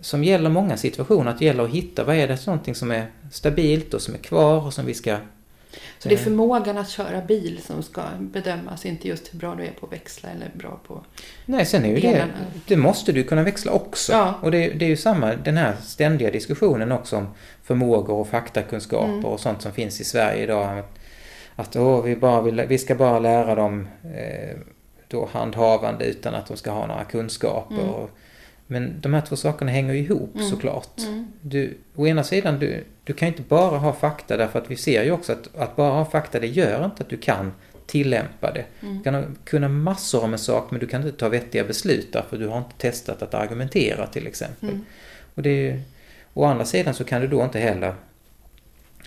[0.00, 1.30] som gäller många situationer.
[1.30, 4.18] Att det gäller att hitta vad är det någonting som är stabilt och som är
[4.18, 5.16] kvar och som vi ska...
[5.98, 9.54] Så det är eh, förmågan att köra bil som ska bedömas, inte just hur bra
[9.54, 11.04] du är på att växla eller bra på...
[11.46, 12.26] Nej, sen är ju det...
[12.66, 14.12] Det måste du kunna växla också.
[14.12, 14.34] Ja.
[14.42, 17.26] Och det, det är ju samma, den här ständiga diskussionen också om
[17.62, 19.24] förmågor och faktakunskaper Mm.
[19.24, 20.78] och sånt som finns i Sverige idag.
[20.78, 20.98] Att,
[21.56, 24.56] att åh, vi, bara vill, vi ska bara lära dem eh,
[25.08, 27.74] då handhavande utan att de ska ha några kunskaper.
[27.74, 27.88] Mm.
[27.88, 28.10] Och,
[28.70, 30.48] men de här två sakerna hänger ju ihop Mm.
[30.48, 30.98] såklart.
[30.98, 31.26] Mm.
[31.40, 35.04] Du, å ena sidan, du, du kan inte bara ha fakta därför att vi ser
[35.04, 37.52] ju också att, att bara ha fakta det gör inte att du kan
[37.86, 38.64] tillämpa det.
[38.82, 38.98] Mm.
[38.98, 42.38] Du kan kunna massor om en sak men du kan inte ta vettiga beslut därför
[42.38, 44.68] du har inte testat att argumentera till exempel.
[44.68, 44.84] Mm.
[45.34, 45.82] Och det är
[46.34, 47.94] å andra sidan så kan du då inte heller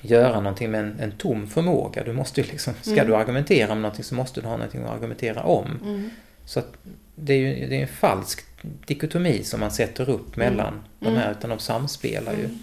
[0.01, 2.03] göra någonting med en, en tom förmåga.
[2.03, 3.07] Du måste liksom, ska Mm.
[3.07, 5.79] du argumentera om någonting så måste du ha någonting att argumentera om.
[5.83, 6.09] Mm.
[6.45, 6.67] Så att
[7.15, 11.23] det är ju det är en falsk dikotomi som man sätter upp mellan de här,
[11.25, 11.31] Mm.
[11.37, 12.45] utan de samspelar ju.
[12.45, 12.59] Mm.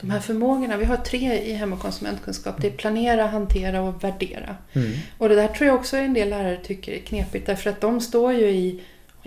[0.00, 2.54] De här förmågorna, vi har tre i hem och konsumentkunskap.
[2.60, 4.56] Det är planera, hantera och värdera.
[4.72, 4.92] Mm.
[5.18, 8.00] Och det där tror jag också en del lärare tycker är knepigt därför att de
[8.00, 8.80] står ju i,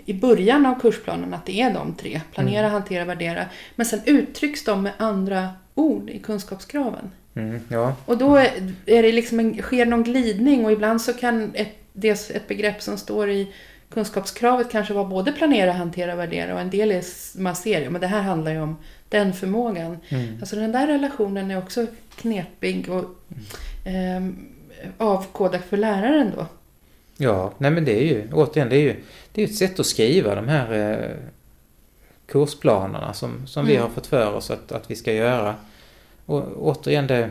[0.05, 2.21] i början av kursplanen att det är de tre.
[2.33, 2.71] Planera, Mm.
[2.71, 3.45] hantera, värdera.
[3.75, 7.11] Men sen uttrycks de med andra ord i kunskapskraven.
[7.35, 11.13] Mm, ja, Och då är, är det liksom en, sker någon glidning och ibland så
[11.13, 13.47] kan ett, det, ett begrepp som står i
[13.89, 17.03] kunskapskravet kanske vara både planera, hantera, värdera och en del är
[17.39, 18.77] man ser ju, men det här handlar ju om
[19.09, 19.97] den förmågan.
[20.09, 20.37] mm.
[20.39, 23.05] Alltså den där relationen är också knepig och
[23.85, 24.47] ehm,
[24.97, 26.45] avkodad för läraren då.
[27.17, 28.95] ja, nej men det är ju, återigen, det är ju,
[29.31, 31.15] det är ett sätt att skriva de här eh,
[32.25, 33.83] kursplanerna som, som vi Mm.
[33.83, 35.55] har fått för oss att, att vi ska göra.
[36.25, 37.29] Och återigen, det,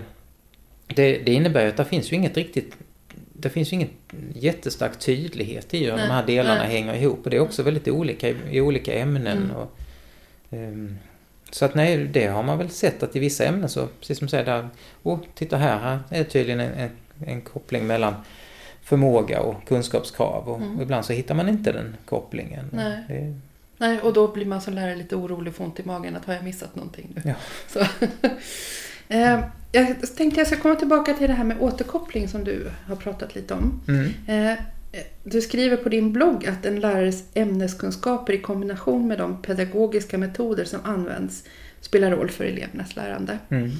[0.87, 2.77] det, det innebär ju att det finns ju inget riktigt
[3.38, 3.90] det finns ju ingen
[4.35, 6.72] jättestark tydlighet i hur de här delarna nej.
[6.72, 7.25] hänger ihop.
[7.25, 9.38] Och det är också väldigt olika i, i olika ämnen.
[9.38, 9.51] Mm.
[9.57, 9.79] Och,
[10.51, 10.99] ehm,
[11.51, 14.27] så att nej, det har man väl sett att i vissa ämnen så, precis som
[14.27, 14.68] du säger där,
[15.03, 16.90] oh, titta här, här är tydligen en, en,
[17.27, 18.14] en koppling mellan
[18.83, 20.49] förmåga och kunskapskrav.
[20.49, 20.77] Och, Mm.
[20.77, 22.70] och ibland så hittar man inte den kopplingen.
[22.72, 23.05] Nej.
[23.09, 23.40] Det,
[23.79, 26.25] Nej, och då blir man som lärare lite orolig och får ont i magen att
[26.25, 27.22] har jag missat någonting nu?
[27.25, 27.35] Ja.
[27.68, 27.81] Så.
[29.09, 29.40] Eh,
[29.76, 33.34] jag tänkte jag ska komma tillbaka till det här med återkoppling som du har pratat
[33.34, 33.80] lite om.
[33.88, 34.10] mm,
[34.52, 34.58] Eh,
[35.24, 40.64] Du skriver på din blogg att en lärares ämneskunskaper i kombination med de pedagogiska metoder
[40.64, 41.44] som används
[41.80, 43.38] spelar roll för elevernas lärande.
[43.48, 43.70] mm,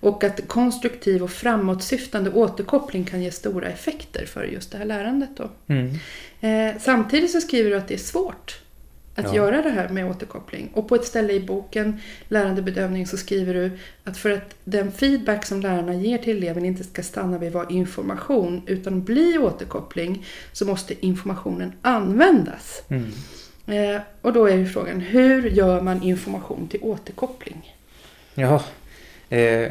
[0.00, 5.30] Och att konstruktiv och framåtsyftande återkoppling kan ge stora effekter för just det här lärandet.
[5.36, 5.50] Då.
[5.66, 5.94] mm,
[6.40, 8.60] Eh, samtidigt så skriver du att det är svårt
[9.16, 9.34] att Ja.
[9.34, 10.70] göra det här med återkoppling.
[10.74, 13.70] Och på ett ställe i boken Lärandebedömning så skriver du
[14.04, 17.68] att för att den feedback som lärarna ger till eleven inte ska stanna vid vara
[17.68, 22.82] information utan bli återkoppling så måste informationen användas.
[22.88, 23.12] mm.
[23.68, 27.74] Eh, och då är ju frågan, hur gör man information till återkoppling?
[28.34, 28.62] Ja,
[29.28, 29.70] eh,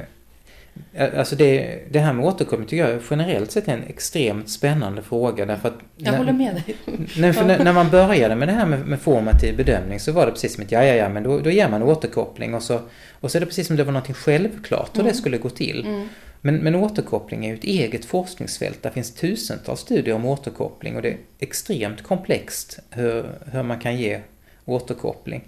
[1.17, 5.45] alltså det, det här med återkoppling tycker jag generellt sett är en extremt spännande fråga
[5.45, 6.75] därför att Jag när, håller med dig.
[7.17, 10.55] när, när, man började med det här med, med formativ bedömning så var det precis
[10.55, 12.79] som att ja, ja, ja, men då, då ger man återkoppling och så,
[13.11, 15.11] och så är det precis som det var något självklart hur Mm.
[15.11, 15.85] det skulle gå till.
[15.85, 16.07] Mm.
[16.41, 18.83] Men, men återkoppling är ju ett eget forskningsfält.
[18.83, 23.97] Där finns tusentals studier om återkoppling och det är extremt komplext hur, hur man kan
[23.97, 24.19] ge
[24.65, 25.43] återkoppling.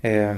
[0.00, 0.36] Eh,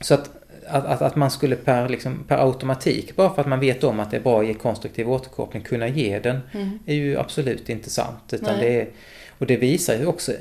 [0.00, 0.30] så att,
[0.68, 4.00] att, att, att man skulle per, liksom, per automatik, bara för att man vet om
[4.00, 6.78] att det är bra att ge konstruktiv återkoppling, kunna ge den Mm.
[6.86, 8.32] är ju absolut inte sant.
[8.32, 8.68] Utan Nej.
[8.68, 8.88] det är,
[9.38, 10.32] och det visar ju också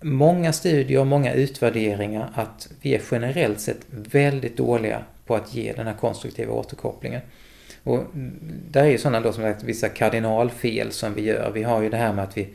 [0.00, 5.72] många studier och många utvärderingar att vi är generellt sett väldigt dåliga på att ge
[5.72, 7.20] den här konstruktiva återkopplingen.
[7.82, 8.04] Och
[8.70, 11.50] det är ju sådana då som sagt vissa kardinalfel som vi gör.
[11.54, 12.48] Vi har ju det här med att vi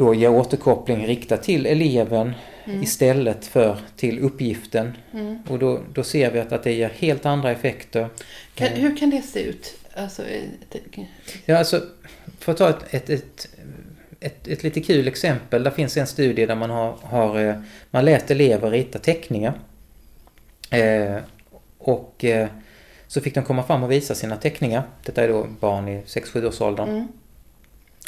[0.00, 2.32] då ger återkoppling riktat till eleven
[2.64, 2.82] Mm.
[2.82, 4.92] istället för till uppgiften.
[5.12, 5.38] Mm.
[5.48, 8.08] Och då, då ser vi att, att det ger helt andra effekter.
[8.54, 9.74] Kan, Eh, hur kan det se ut?
[9.94, 10.22] Alltså,
[11.44, 11.82] Ja, alltså,
[12.38, 13.48] för att ta ett, ett, ett,
[14.20, 15.62] ett, ett lite kul exempel.
[15.62, 17.54] Där finns en studie där man har, har eh,
[17.90, 19.52] man lät elever rita teckningar.
[20.70, 21.16] Eh,
[21.78, 22.48] och eh,
[23.06, 24.82] så fick de komma fram och visa sina teckningar.
[25.04, 26.88] Detta är då barn i 6-7 års åldern.
[26.88, 27.08] mm.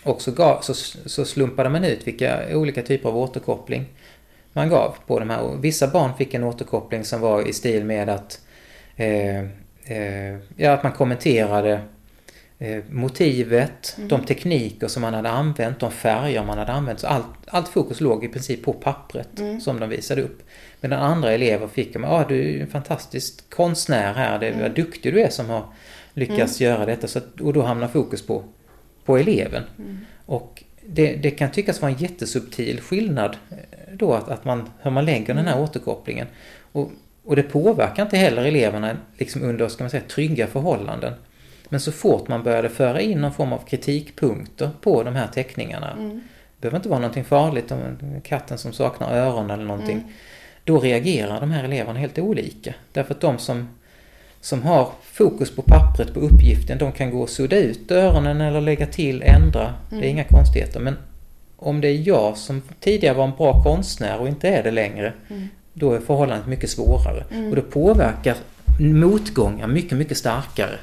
[0.02, 0.74] Och så, gav, så,
[1.08, 3.84] så slumpade man ut vilka olika typer av återkoppling
[4.52, 5.40] man gav på de här.
[5.40, 8.40] Och vissa barn fick en återkoppling som var i stil med att,
[8.96, 9.38] eh,
[9.84, 11.80] eh, ja, att man kommenterade
[12.58, 14.08] eh, motivet, Mm.
[14.08, 17.00] de tekniker som man hade använt, de färger man hade använt.
[17.00, 19.60] Så allt, allt fokus låg i princip på pappret Mm.
[19.60, 20.42] som de visade upp.
[20.80, 24.62] Medan andra elever fick, ja ah, du är en fantastisk konstnär här, det, Mm.
[24.62, 25.64] vad duktig du är som har
[26.14, 27.08] lyckats göra detta.
[27.08, 28.44] Så och då hamnar fokus på,
[29.04, 29.62] på eleven.
[29.78, 29.98] Mm.
[30.26, 33.56] Och det, det kan tyckas vara en jättesubtil skillnad eh,
[33.92, 35.64] då att, att man, hur man lägger den här Mm.
[35.64, 36.26] återkopplingen.
[36.72, 36.90] Och,
[37.24, 41.12] och det påverkar inte heller eleverna liksom under, ska man säga, trygga förhållanden.
[41.68, 45.90] Men så fort man började föra in någon form av kritikpunkter på de här teckningarna,
[45.92, 46.08] Mm.
[46.10, 50.08] det behöver inte vara någonting farligt, om en- katten som saknar öron eller någonting, Mm.
[50.64, 52.74] då reagerar de här eleverna helt olika.
[52.92, 53.68] Därför att de som,
[54.44, 58.60] som har fokus på pappret, på uppgiften, de kan gå och sudda ut öronen eller
[58.60, 59.74] lägga till, ändra.
[59.90, 60.10] Det är Mm.
[60.10, 60.80] inga konstigheter.
[60.80, 60.96] Men
[61.56, 65.12] om det är jag som tidigare var en bra konstnär och inte är det längre,
[65.30, 65.48] Mm.
[65.72, 67.24] då är förhållandet mycket svårare.
[67.30, 67.50] Mm.
[67.50, 68.36] Och det påverkar
[68.80, 70.78] motgångar mycket, mycket starkare.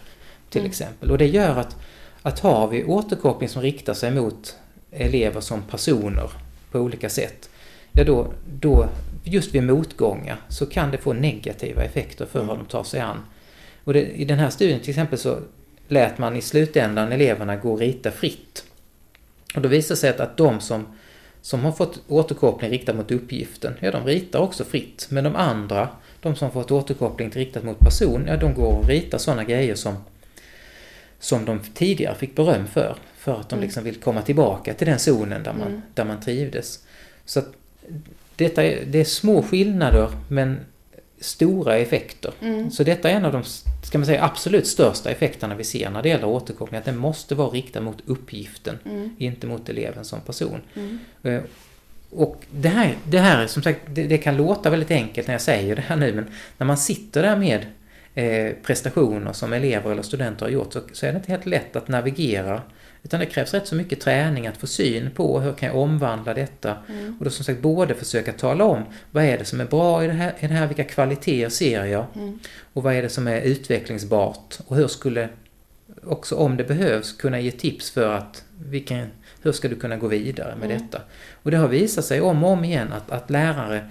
[0.49, 0.69] Till Mm.
[0.69, 1.11] exempel.
[1.11, 1.75] Och det gör att,
[2.21, 4.55] att har vi återkoppling som riktar sig mot
[4.91, 6.29] elever som personer
[6.71, 7.49] på olika sätt,
[7.91, 8.27] ja då,
[8.59, 8.85] då
[9.23, 13.17] just vid motgångar så kan det få negativa effekter för hur de tar sig an.
[13.89, 15.39] Och det, I den här studien till exempel så
[15.87, 18.65] lät man i slutändan eleverna gå och rita fritt.
[19.55, 20.87] Och då det sig att, att de som,
[21.41, 25.07] som har fått återkoppling riktad mot uppgiften, ja de ritar också fritt.
[25.09, 25.89] Men de andra,
[26.21, 29.95] de som fått återkoppling riktat mot person, ja de går och ritar sådana grejer som,
[31.19, 32.95] som de tidigare fick beröm för.
[33.17, 35.81] För att de liksom vill komma tillbaka till den zonen där man, mm.
[35.93, 36.83] där man trivdes.
[37.25, 37.47] Så att
[38.35, 40.59] detta är, det är små skillnader men
[41.21, 42.33] stora effekter.
[42.41, 42.71] Mm.
[42.71, 43.43] Så detta är en av de
[43.83, 46.79] ska man säga, absolut största effekterna vi ser när det gäller återkoppling.
[46.79, 49.15] Att den måste vara riktad mot uppgiften, mm.
[49.17, 50.61] inte mot eleven som person.
[50.73, 50.99] Mm.
[51.23, 51.41] Eh,
[52.11, 55.41] och det här, det här som sagt, det, det, kan låta väldigt enkelt när jag
[55.41, 57.65] säger det här nu, men när man sitter där med
[58.15, 61.75] eh, prestationer som elever eller studenter har gjort så, så är det inte helt lätt
[61.75, 62.61] att navigera
[63.03, 66.33] utan det krävs rätt så mycket träning att få syn på hur kan jag omvandla
[66.33, 66.77] detta.
[66.89, 67.15] Mm.
[67.19, 70.07] Och då som sagt både försöka tala om vad är det som är bra i
[70.07, 72.05] det här, i det här vilka kvaliteter ser jag?
[72.15, 72.39] Mm.
[72.73, 74.59] Och vad är det som är utvecklingsbart?
[74.67, 75.29] Och hur skulle
[76.03, 79.07] också om det behövs kunna ge tips för att vilken,
[79.41, 80.77] hur ska du kunna gå vidare med mm.
[80.77, 81.01] detta?
[81.43, 83.89] Och det har visat sig om och om igen att, att lärare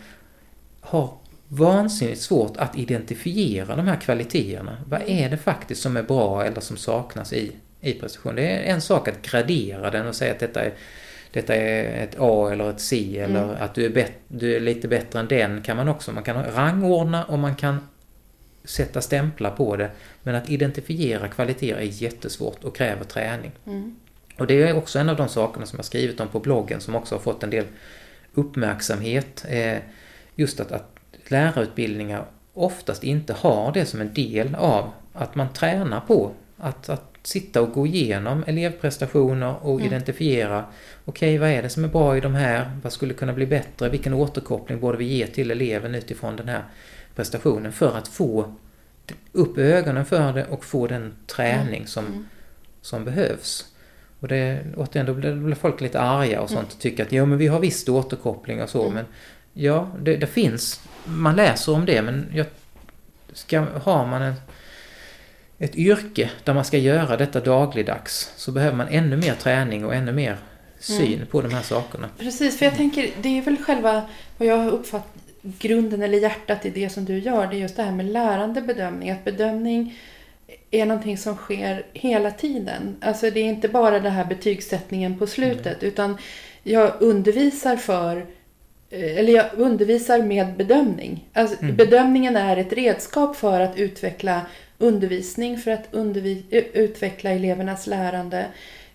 [0.80, 1.12] har
[1.48, 4.76] vansinnigt svårt att identifiera de här kvaliteterna.
[4.86, 5.24] Vad mm.
[5.24, 8.34] är det faktiskt som är bra eller som saknas i i prestation.
[8.34, 10.72] Det är en sak att gradera den och säga att detta är,
[11.30, 13.56] detta är ett A eller ett C eller mm.
[13.60, 16.12] att du är, bet, du är lite bättre än den kan man också.
[16.12, 17.88] Man kan rangordna och man kan
[18.64, 19.90] sätta stämplar på det.
[20.22, 23.52] Men att identifiera kvaliteter är jättesvårt och kräver träning.
[23.66, 23.96] Mm.
[24.38, 26.94] Och det är också en av de sakerna som jag skrivit om på bloggen som
[26.94, 27.64] också har fått en del
[28.34, 29.46] uppmärksamhet.
[30.34, 36.00] Just att, att lärarutbildningar oftast inte har det som en del av att man tränar
[36.00, 39.86] på att, att sitta och gå igenom elevprestationer och mm.
[39.86, 40.64] identifiera
[41.04, 42.70] okej, okay, vad är det som är bra i de här?
[42.82, 43.88] Vad skulle kunna bli bättre?
[43.88, 46.62] Vilken återkoppling borde vi ge till eleven utifrån den här
[47.14, 48.54] prestationen för att få
[49.32, 51.86] upp ögonen för det och få den träning mm.
[51.86, 52.26] som, mm.
[52.80, 53.66] som behövs.
[54.20, 57.26] Och det, återigen, då blir, blir folk lite arga och sånt och tycker att jo
[57.26, 58.94] men vi har visst återkoppling och så mm.
[58.94, 59.04] men
[59.52, 62.46] ja, det, det, finns, man läser om det men jag,
[63.32, 64.34] ska, har man en
[65.58, 69.94] ett yrke där man ska göra detta dagligdags så behöver man ännu mer träning och
[69.94, 70.36] ännu mer
[70.78, 71.26] syn mm.
[71.26, 72.08] på de här sakerna.
[72.18, 74.02] Precis, för jag tänker det är väl själva
[74.38, 77.46] vad jag har uppfattat grunden eller hjärtat i det som du gör.
[77.46, 79.10] Det är just det här med lärande bedömning.
[79.10, 79.98] Att bedömning
[80.70, 82.96] är någonting som sker hela tiden.
[83.00, 85.92] Alltså det är inte bara den här betygssättningen på slutet mm.
[85.92, 86.18] utan
[86.62, 88.16] jag undervisar för
[88.90, 91.28] eh, eller jag undervisar med bedömning.
[91.32, 91.76] Alltså, mm.
[91.76, 94.40] Bedömningen är ett redskap för att utveckla
[94.78, 95.88] undervisning för att
[96.72, 98.46] utveckla elevernas lärande.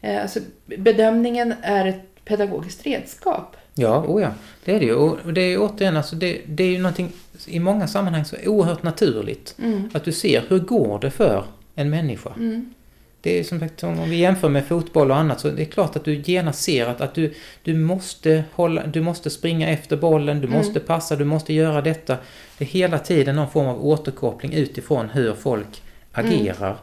[0.01, 3.55] Eh, alltså, bedömningen är ett pedagogiskt redskap.
[3.75, 4.33] Ja, oh ja,
[4.65, 4.95] det är det ju.
[4.95, 7.11] Och det är ju återigen, alltså det, det är ju någonting
[7.47, 9.55] i många sammanhang så oerhört naturligt.
[9.63, 9.89] Mm.
[9.93, 12.29] Att du ser, hur går det för en människa?
[12.37, 12.73] Mm.
[13.21, 15.95] Det är som sagt, om vi jämför med fotboll och annat så det är klart
[15.95, 20.41] att du genast ser att, att du, du, måste hålla, du måste springa efter bollen,
[20.41, 20.57] du mm.
[20.57, 22.17] måste passa, du måste göra detta.
[22.63, 26.69] Det är hela tiden någon form av återkoppling utifrån hur folk agerar.
[26.69, 26.78] Mm.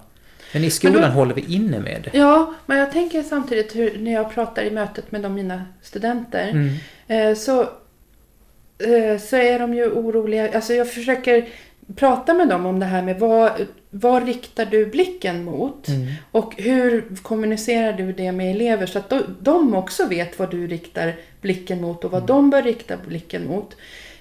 [0.53, 2.19] Men i skolan Men då, håller vi inne med det.
[2.19, 6.49] Ja, men jag tänker samtidigt hur, när jag pratar i mötet med de mina studenter
[6.49, 6.71] mm.
[7.09, 10.55] eh, så, eh, så är de ju oroliga.
[10.55, 11.49] Alltså jag försöker
[11.97, 13.51] prata med dem om det här med vad,
[13.91, 15.89] vad riktar du blicken mot?
[15.89, 16.13] Mm.
[16.31, 21.15] Och hur kommunicerar du det med elever så att de också vet vad du riktar
[21.41, 22.27] blicken mot och vad mm.
[22.27, 23.77] de bör rikta blicken mot.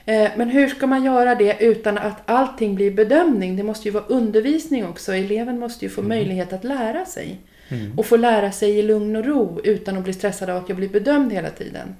[0.09, 3.57] Eh, men hur ska man göra det utan att allting blir bedömning?
[3.57, 5.13] Det måste ju vara undervisning också.
[5.13, 6.09] Eleven måste ju få mm.
[6.09, 7.37] möjlighet att lära sig.
[7.69, 7.99] Mm.
[7.99, 10.77] Och få lära sig i lugn och ro utan att bli stressad av att jag
[10.77, 11.95] blir bedömd hela tiden.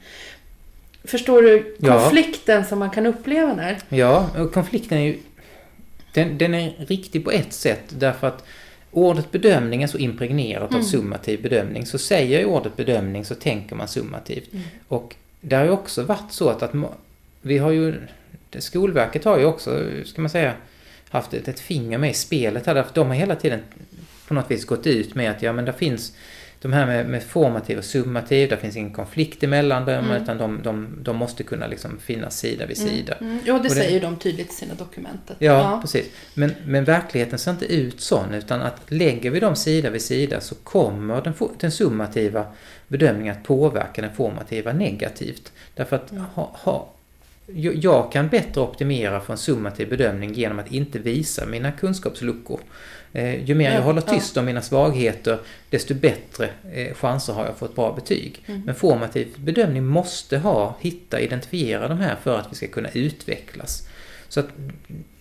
[1.04, 2.63] Förstår du konflikten ja.
[2.63, 3.78] som man kan uppleva där?
[3.89, 5.17] Ja, och konflikten är ju
[6.13, 8.45] den, den är riktig på ett sätt därför att
[8.91, 10.82] ordet bedömning är så impregnerat mm.
[10.82, 11.86] av summativ bedömning.
[11.86, 14.54] Så säger jag ordet bedömning så tänker man summativt.
[14.54, 14.65] Mm.
[14.88, 16.74] Och det har ju också varit så att, att
[17.41, 18.02] vi har ju,
[18.60, 20.53] Skolverket har ju också, ska man säga,
[21.09, 22.86] haft ett, ett finger med i spelet här.
[22.93, 23.59] De har hela tiden
[24.28, 26.13] på något vis gått ut med att ja men det finns
[26.61, 30.24] de här med, med formativ och summativ, det finns ingen konflikt emellan dem mm.
[30.24, 32.89] utan de, de, de måste kunna liksom finnas sida vid mm.
[32.89, 33.13] sida.
[33.22, 33.39] Mm.
[33.45, 35.22] Ja, det, det säger de tydligt i sina dokument.
[35.28, 36.05] Ja, ja, precis.
[36.34, 40.41] Men, men verkligheten ser inte ut sån utan att lägger vi dem sida vid sida
[40.41, 42.45] så kommer den, den summativa
[42.88, 45.51] bedömningen att påverka den formativa negativt.
[45.76, 46.93] Därför att ha, ha,
[47.56, 52.60] jag kan bättre optimera för en summativ bedömning genom att inte visa mina kunskapsluckor.
[53.14, 55.39] Eh, ju mer Ja, jag håller tyst om mina svagheter,
[55.70, 58.43] desto bättre eh, chanser har jag att få ett bra betyg.
[58.45, 58.62] Mm.
[58.66, 63.88] Men formativ bedömning måste ha, hitta, identifiera de här för att vi ska kunna utvecklas.
[64.28, 64.47] Så att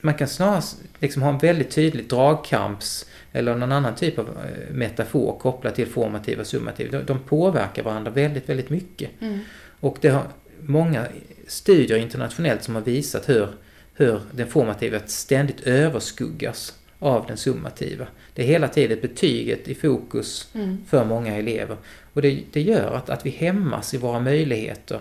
[0.01, 0.63] man kan snarare
[0.99, 5.87] liksom ha en väldigt tydlig dragkamps eller någon annan typ av eh, metafor kopplat till
[5.87, 6.91] formativ och summativ.
[6.91, 9.11] De, de påverkar varandra väldigt, väldigt mycket.
[9.21, 9.41] Mm.
[9.81, 10.23] Och det har
[10.61, 11.07] många
[11.49, 13.49] studier internationellt som har visat hur,
[13.95, 18.07] hur den formativa ständigt överskuggas av den summativa.
[18.35, 20.79] Det är hela tiden betyget i fokus Mm.
[20.89, 21.77] för många elever.
[22.13, 24.99] Och det, det gör att, att vi hämmas i våra möjligheter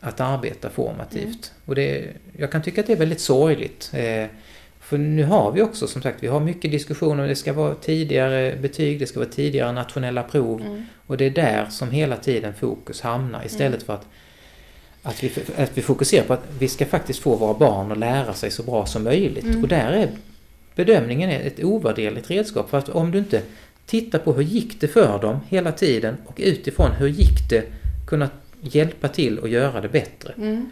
[0.00, 1.52] att arbeta formativt.
[1.64, 2.06] Och det,
[2.36, 3.90] jag kan tycka att det är väldigt sorgligt.
[3.92, 4.26] Eh,
[4.80, 7.28] för nu har vi också som sagt, vi har mycket diskussioner.
[7.28, 10.60] Det ska vara tidigare betyg, det ska vara tidigare nationella prov.
[10.60, 10.86] Mm.
[11.06, 14.06] Och det är där som hela tiden fokus hamnar istället för att,
[15.04, 18.34] att, vi, att vi fokuserar på att vi ska faktiskt få våra barn att lära
[18.34, 19.44] sig så bra som möjligt.
[19.44, 19.62] Mm.
[19.62, 20.10] Och där är
[20.74, 22.70] bedömningen är ett ovärderligt redskap.
[22.70, 23.42] För att om du inte
[23.86, 27.64] tittar på hur gick det för dem hela tiden och utifrån hur gick det
[28.06, 28.28] kunna
[28.60, 30.32] hjälpa till och göra det bättre.
[30.36, 30.70] Mm.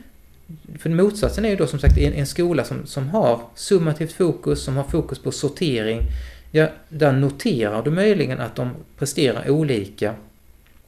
[0.79, 4.63] För motsatsen är ju då som sagt en, en skola som, som har summativt fokus,
[4.63, 6.01] som har fokus på sortering.
[6.51, 10.15] Ja, där noterar du möjligen att de presterar olika.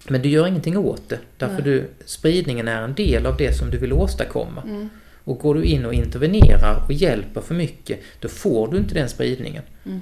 [0.08, 1.18] Men du gör ingenting åt det.
[1.36, 1.64] Därför Nej.
[1.64, 4.62] du, spridningen är en del av det som du vill åstadkomma.
[4.62, 4.88] Mm.
[5.24, 9.08] Och går du in och intervenerar och hjälper för mycket, då får du inte den
[9.08, 9.62] spridningen.
[9.86, 10.00] Mm.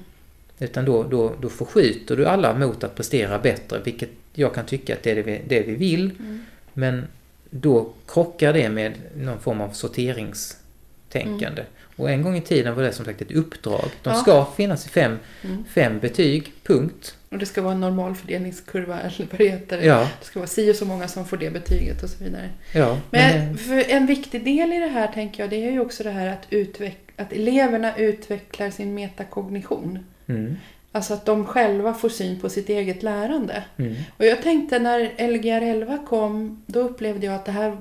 [0.58, 4.94] Utan då, då, då förskjuter du alla mot att prestera bättre, vilket jag kan tycka
[4.94, 6.10] att det är det vi, det vi vill.
[6.18, 6.44] Mm.
[6.72, 7.04] Men
[7.50, 11.62] då krockar det med någon form av sorteringstänkande.
[11.96, 13.84] Och en gång i tiden var det som sagt ett uppdrag.
[14.02, 14.14] De Ja.
[14.16, 15.64] ska finnas i fem, Mm.
[15.64, 17.16] fem betyg, punkt.
[17.30, 19.82] Och det ska vara en normal fördelningskurva eller vad det heter.
[19.82, 22.48] Ja, Det ska vara si och så många som får det betyget och så vidare.
[22.74, 22.98] ja.
[23.10, 26.10] Men för en viktig del i det här tänker jag, det är ju också det
[26.10, 29.98] här att, utveck- att eleverna utvecklar sin metakognition.
[30.26, 30.56] mm,
[30.94, 33.64] Alltså att de själva får syn på sitt eget lärande.
[33.76, 37.76] mm, Och jag tänkte när Lgr 11 kom, då upplevde jag att det här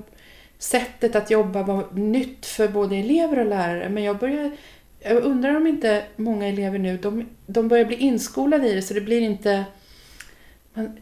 [0.62, 3.88] sättet att jobba var nytt för både elever och lärare.
[3.88, 4.50] Men jag börjar,
[5.00, 8.94] jag undrar om inte många elever nu, de, de börjar bli inskolade i det så
[8.94, 9.64] det blir inte...
[10.74, 10.96] Man,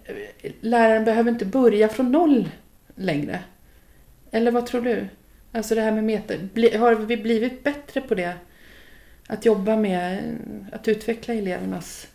[0.61, 2.48] läraren behöver inte börja från noll
[2.94, 3.40] längre.
[4.30, 5.06] Eller vad tror du?
[5.52, 8.32] Alltså det här med meta, bli, har vi blivit bättre på det?
[9.26, 10.18] Att jobba med
[10.72, 12.06] att utveckla elevernas...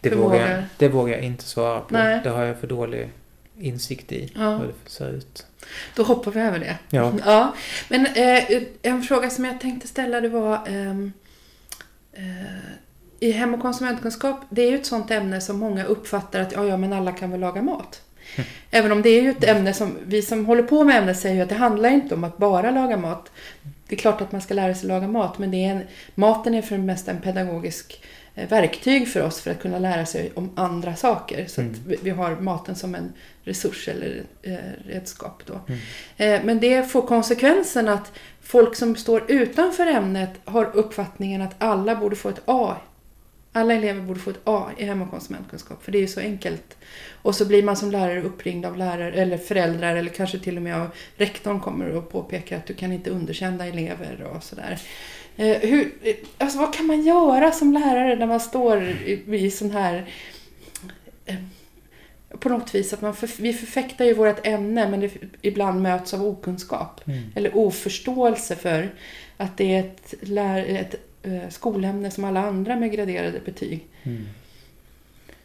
[0.00, 0.28] det, förmåga.
[0.28, 1.94] vågar, jag- det vågar jag inte svara på.
[1.94, 2.20] Nej.
[2.24, 3.08] Det har jag för dålig
[3.58, 4.56] insikt i, Ja.
[4.56, 5.46] hur det ser ut.
[5.96, 6.78] Då hoppar vi över det.
[6.90, 7.12] Ja.
[7.26, 7.54] Ja,
[7.88, 11.12] men eh, en fråga som jag tänkte ställa det var ehm,
[12.12, 12.74] eh,
[13.20, 16.64] i hem och konsumentkunskap, det är ju ett sånt ämne som många uppfattar att ja,
[16.64, 18.00] ja, men alla kan väl laga mat.
[18.70, 21.34] Även om det är ju ett ämne som vi som håller på med ämnet säger
[21.34, 23.30] ju att det handlar inte om att bara laga mat.
[23.88, 25.82] Det är klart att man ska lära sig laga mat, men det är en,
[26.14, 30.06] maten är för det mesta en pedagogisk eh, verktyg för oss för att kunna lära
[30.06, 31.46] sig om andra saker.
[31.46, 31.72] Så Mm.
[31.72, 33.12] att vi- vi har maten som en
[33.44, 34.54] resurs eller eh,
[34.88, 35.60] redskap då.
[35.68, 35.80] Mm.
[36.16, 38.12] Eh, Men det får konsekvensen att
[38.42, 42.76] folk som står utanför ämnet har uppfattningen att alla borde få ett A.
[43.56, 46.20] Alla elever borde få ett A i hem och konsumentkunskap, för det är ju så
[46.20, 46.76] enkelt.
[47.22, 50.62] Och så blir man som lärare uppringd av lärare eller föräldrar eller kanske till och
[50.62, 54.78] med av rektorn kommer och påpekar att du kan inte underkänna elever och sådär.
[55.36, 59.50] Eh, hur, eh, alltså vad kan man göra som lärare när man står i, i
[59.50, 60.04] sån här
[61.26, 61.34] eh,
[62.38, 65.10] på något vis att man för, vi förfäktar ju vårt ämne men det
[65.42, 67.22] ibland möts av okunskap Mm.
[67.34, 68.90] eller oförståelse för
[69.36, 70.94] att det är ett, lär, ett
[71.52, 73.86] skolämne som alla andra med graderade betyg.
[74.02, 74.26] Mm.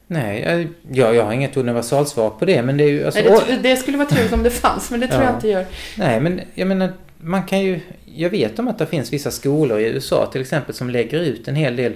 [0.07, 3.05] Nej, jag, jag, har inget universalsvar på det, men det är ju...
[3.05, 5.27] Alltså, Nej, det, det skulle vara trevligt om det fanns, men det tror Ja.
[5.27, 5.65] jag inte gör.
[5.97, 7.79] Nej, men jag menar, man kan ju...
[8.05, 11.47] Jag vet om att det finns vissa skolor i USA till exempel som lägger ut
[11.47, 11.95] en hel del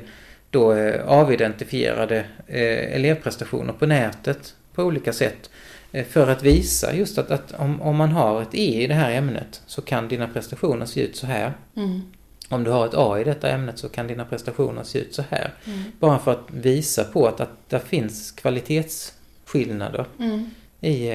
[0.50, 5.50] då eh, avidentifierade eh, elevprestationer på nätet på olika sätt.
[5.92, 8.94] Eh, för att visa just att, att om, om man har ett E i det
[8.94, 11.54] här ämnet så kan dina prestationer se ut så här.
[11.76, 12.02] Mm.
[12.50, 15.24] Om du har ett A i detta ämnet så kan dina prestationer se ut så
[15.30, 15.54] här.
[15.66, 15.84] Mm.
[16.00, 20.50] Bara för att visa på att, att det finns kvalitetsskillnader Mm.
[20.82, 21.12] i,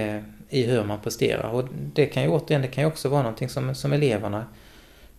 [0.50, 1.50] i hur man presterar.
[1.50, 4.46] Och det kan ju återigen, det kan ju också vara någonting som, som eleverna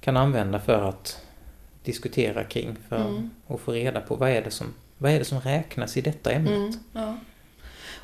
[0.01, 1.21] kan använda för att
[1.83, 3.29] diskutera kring för Mm.
[3.47, 4.67] att få reda på vad är det som,
[4.97, 6.53] vad är det som räknas i detta ämnet.
[6.53, 6.71] Mm.
[6.93, 7.17] Ja.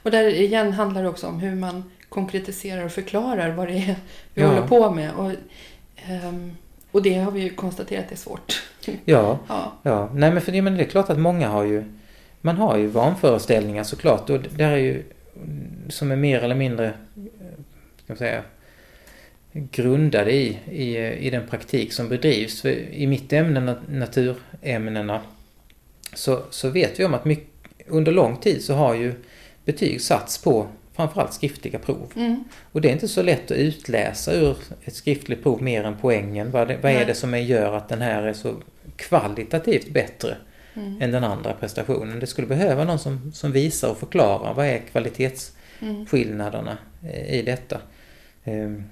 [0.03, 3.95] Och där igen handlar det också om hur man konkretiserar och förklarar vad det är
[4.33, 4.47] vi Ja.
[4.47, 5.11] håller på med.
[5.13, 5.31] Och,
[5.95, 6.57] ehm,
[6.91, 8.63] och det har vi ju konstaterat är svårt.
[9.05, 9.73] Ja, Ja.
[9.83, 10.09] ja.
[10.13, 11.83] Nej men för det, men det är klart att många har ju
[12.41, 15.03] man har ju vanföreställningar såklart och där är ju
[15.89, 16.93] som är mer eller mindre
[18.03, 18.43] ska man säga
[19.51, 22.61] grundade i, i, i den praktik som bedrivs.
[22.61, 25.21] För I mitt ämne, nat- naturämnena,
[26.13, 27.47] så, så vet vi om att mycket,
[27.87, 29.13] under lång tid så har ju
[29.65, 32.11] betyg satts på framförallt skriftliga prov.
[32.15, 32.43] Mm.
[32.71, 36.51] Och det är inte så lätt att utläsa ur ett skriftligt prov mer än poängen.
[36.51, 38.55] Vad, det, vad är det som gör att den här är så
[38.95, 40.37] kvalitativt bättre
[40.75, 41.01] Mm.
[41.01, 42.19] än den andra prestationen?
[42.19, 47.15] Det skulle behöva någon som, som visar och förklarar vad är kvalitetsskillnaderna Mm.
[47.25, 47.77] i detta.
[48.43, 48.83] Ehm,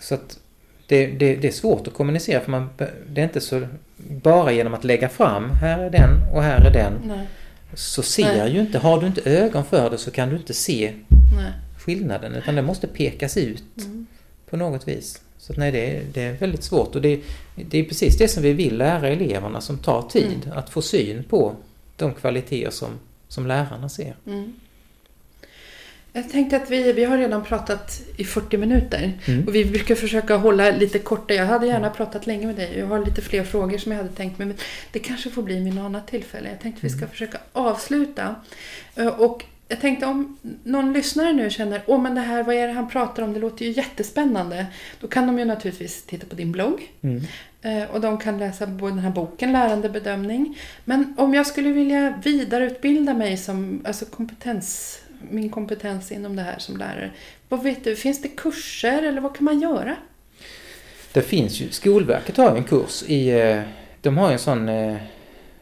[0.00, 0.38] Så att
[0.86, 2.68] det, det, det är svårt att kommunicera för man,
[3.10, 6.72] det är inte så bara genom att lägga fram, här är den och här är
[6.72, 7.26] den, Nej.
[7.74, 8.52] så ser Nej.
[8.52, 10.94] ju inte, har du inte ögon för det så kan du inte se
[11.36, 11.52] Nej.
[11.78, 14.06] skillnaden utan det måste pekas ut Mm.
[14.50, 15.20] på något vis.
[15.48, 17.20] Så nej, det är, det är väldigt svårt och det,
[17.54, 20.58] det är precis det som vi vill lära eleverna som tar tid, Mm.
[20.58, 21.54] att få syn på
[21.96, 22.88] de kvaliteter som,
[23.28, 24.14] som lärarna ser.
[24.26, 24.52] Mm.
[26.12, 29.18] Jag tänkte att vi, vi har redan pratat i 40 minuter.
[29.26, 29.46] Mm.
[29.48, 31.34] Och vi brukar försöka hålla lite korta.
[31.34, 32.78] Jag hade gärna pratat länge med dig.
[32.78, 34.48] Jag har lite fler frågor som jag hade tänkt mig.
[34.48, 34.56] Men
[34.92, 36.48] det kanske får bli vid något annat tillfälle.
[36.48, 38.34] Jag tänkte att vi ska försöka avsluta.
[38.96, 42.66] Eh, Och jag tänkte om någon lyssnare nu känner Åh men det här, vad är
[42.66, 43.32] det han pratar om?
[43.32, 44.66] Det låter ju jättespännande.
[45.00, 46.92] Då kan de ju naturligtvis titta på din blogg.
[47.00, 47.22] Mm.
[47.62, 50.58] Eh, Och de kan läsa både den här boken, Lärande bedömning.
[50.84, 54.98] Men om jag skulle vilja vidareutbilda mig som alltså kompetens,
[55.30, 57.10] min kompetens inom det här som lärare.
[57.48, 59.96] Vad vet du, finns det kurser eller vad kan man göra?
[61.12, 63.60] Det finns ju, Skolverket har ju en kurs i, eh,
[64.00, 64.96] de har ju en sån eh,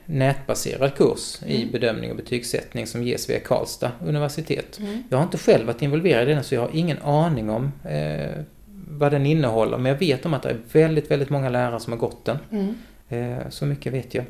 [0.06, 1.72] nätbaserad kurs i Mm.
[1.72, 4.78] bedömning och betygssättning som ges via Karlstad universitet.
[4.78, 5.02] Mm.
[5.10, 8.42] Jag har inte själv varit involverad i den så jag har ingen aning om eh,
[8.88, 11.92] vad den innehåller men jag vet om att det är väldigt, väldigt många lärare som
[11.92, 12.38] har gått den.
[12.50, 12.74] Mm.
[13.08, 14.24] Eh, så mycket vet jag.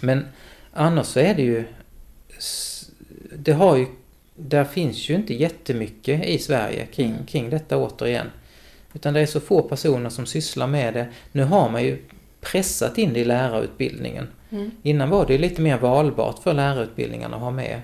[0.00, 0.24] Men
[0.72, 1.64] annars så är det ju...
[3.36, 3.86] Det har ju...
[4.36, 7.26] Där finns ju inte jättemycket i Sverige kring, Mm.
[7.26, 8.26] kring detta återigen.
[8.94, 11.06] Utan det är så få personer som sysslar med det.
[11.32, 11.98] Nu har man ju
[12.40, 14.28] pressat in det i lärarutbildningen.
[14.50, 14.70] Mm.
[14.82, 17.80] Innan var det lite mer valbart för lärarutbildningarna att ha med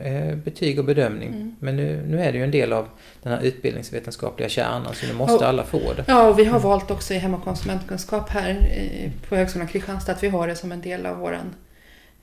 [0.00, 1.28] eh, betyg och bedömning.
[1.28, 1.56] Mm.
[1.60, 2.88] Men nu, nu är det ju en del av
[3.22, 6.04] den här utbildningsvetenskapliga kärnan så nu måste Och- alla få det.
[6.08, 10.12] Ja, och vi har valt också i hem och konsumentkunskap här eh, på Högskolan Kristianstad
[10.12, 11.54] att vi har det som en del av våran,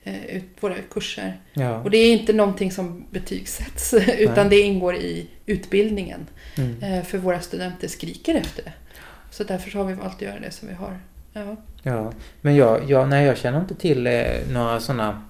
[0.04, 1.40] eh, våra kurser.
[1.52, 1.80] Ja.
[1.80, 6.26] Och det är inte någonting som betygsätts utan det ingår i utbildningen.
[6.58, 7.04] Mm.
[7.04, 8.72] För våra studenter skriker efter det.
[9.30, 10.98] Så därför har vi valt att göra det som vi har.
[11.32, 11.56] Ja.
[11.86, 15.22] Ja, men jag, jag, nej, jag känner inte till eh, några sådana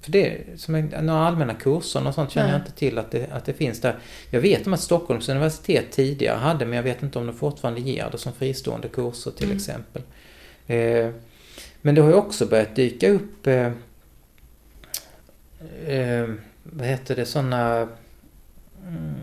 [0.00, 2.56] för det, som en, några allmänna kurser och sånt känner Nej.
[2.58, 3.96] jag inte till att det, att det finns där.
[4.30, 7.80] Jag vet om att Stockholms universitet tidigare hade, men jag vet inte om de fortfarande
[7.80, 9.56] ger det som fristående kurser till Mm.
[9.56, 10.02] exempel.
[10.66, 11.10] Eh,
[11.82, 13.72] men det har ju också börjat dyka upp, eh,
[15.86, 16.28] eh,
[16.62, 17.88] vad heter det, sådana,
[18.86, 19.14] mm,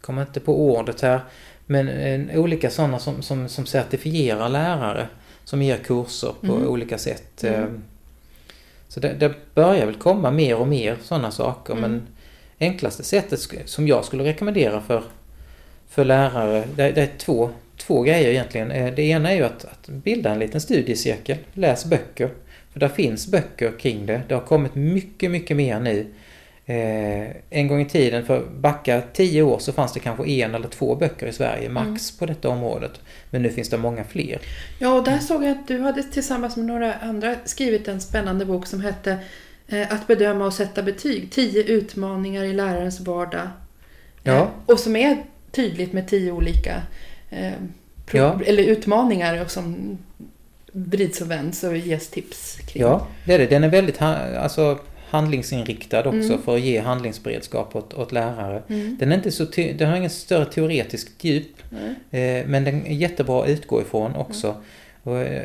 [0.00, 1.20] kommer inte på ordet här,
[1.66, 5.08] men eh, olika sådana som, som, som certifierar lärare
[5.44, 6.68] som ger kurser på Mm.
[6.68, 7.44] olika sätt.
[7.44, 7.60] Mm.
[7.62, 7.68] Eh,
[8.88, 11.90] Så det, det börjar väl komma mer och mer sådana saker Mm.
[11.90, 12.02] men
[12.60, 15.02] enklaste sättet som jag skulle rekommendera för,
[15.88, 18.70] för lärare, det, det är två, två grejer egentligen.
[18.70, 22.30] Eh, Det ena är ju att, att bilda en liten studiecirkel, läs böcker.
[22.72, 24.22] För där finns böcker kring det.
[24.28, 26.06] Det har kommit mycket, mycket mer nu.
[26.66, 30.68] Eh, en gång i tiden, för backa tio år, så fanns det kanske en eller
[30.68, 33.00] två böcker i Sverige max på detta området.
[33.30, 34.38] Men nu finns det många fler.
[34.78, 38.44] ja, och där såg jag att du hade tillsammans med några andra skrivit en spännande
[38.44, 39.18] bok som hette
[39.68, 41.30] eh, Att bedöma och sätta betyg.
[41.30, 43.48] Tio utmaningar i lärarens vardag.
[44.22, 44.32] Ja.
[44.36, 45.16] Eh, Och som är
[45.50, 46.82] tydligt med tio olika
[47.30, 47.52] eh,
[48.12, 48.40] Ja.
[48.46, 49.98] eller utmaningar och som
[50.72, 52.82] vrids och vänds och ges tips kring.
[52.82, 53.46] Ja, det är det.
[53.46, 54.78] Den är väldigt alltså,
[55.12, 56.42] handlingsinriktad också Mm.
[56.42, 58.62] för att ge handlingsberedskap åt, åt lärare.
[58.68, 58.96] Mm.
[59.00, 61.46] Den, är inte så den har ingen större teoretiskt djup,
[62.10, 64.46] eh, men den är jättebra att utgå ifrån också.
[64.46, 64.60] Mm.
[65.02, 65.42] Och, eh,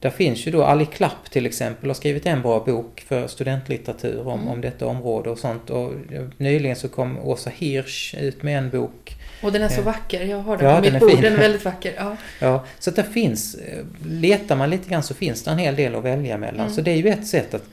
[0.00, 4.28] där finns ju då Ali Klapp till exempel har skrivit en bra bok för studentlitteratur
[4.28, 4.48] om, Mm.
[4.52, 5.70] om detta område och sånt.
[5.70, 5.92] Och
[6.36, 9.16] nyligen så kom Åsa Hirsch ut med en bok.
[9.42, 9.84] Och den är så Eh.
[9.86, 10.24] vacker.
[10.24, 11.10] Jag har den Ja, på den mitt bord.
[11.10, 11.20] fin.
[11.22, 11.92] Den är väldigt vacker.
[11.96, 12.16] Ja.
[12.40, 15.76] Ja, så att det finns, eh, letar man lite grann så finns det en hel
[15.76, 16.60] del att välja mellan.
[16.60, 16.72] Mm.
[16.72, 17.64] Så det är ju ett sätt att,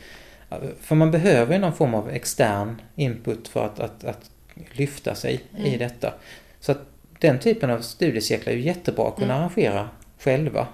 [0.81, 4.29] för man behöver ju någon form av extern input för att, att, att
[4.71, 5.79] lyfta sig i Mm.
[5.79, 6.13] detta.
[6.59, 6.79] Så att
[7.19, 9.39] den typen av studiecirklar är ju jättebra att kunna Mm.
[9.39, 9.89] arrangera
[10.19, 10.67] själva.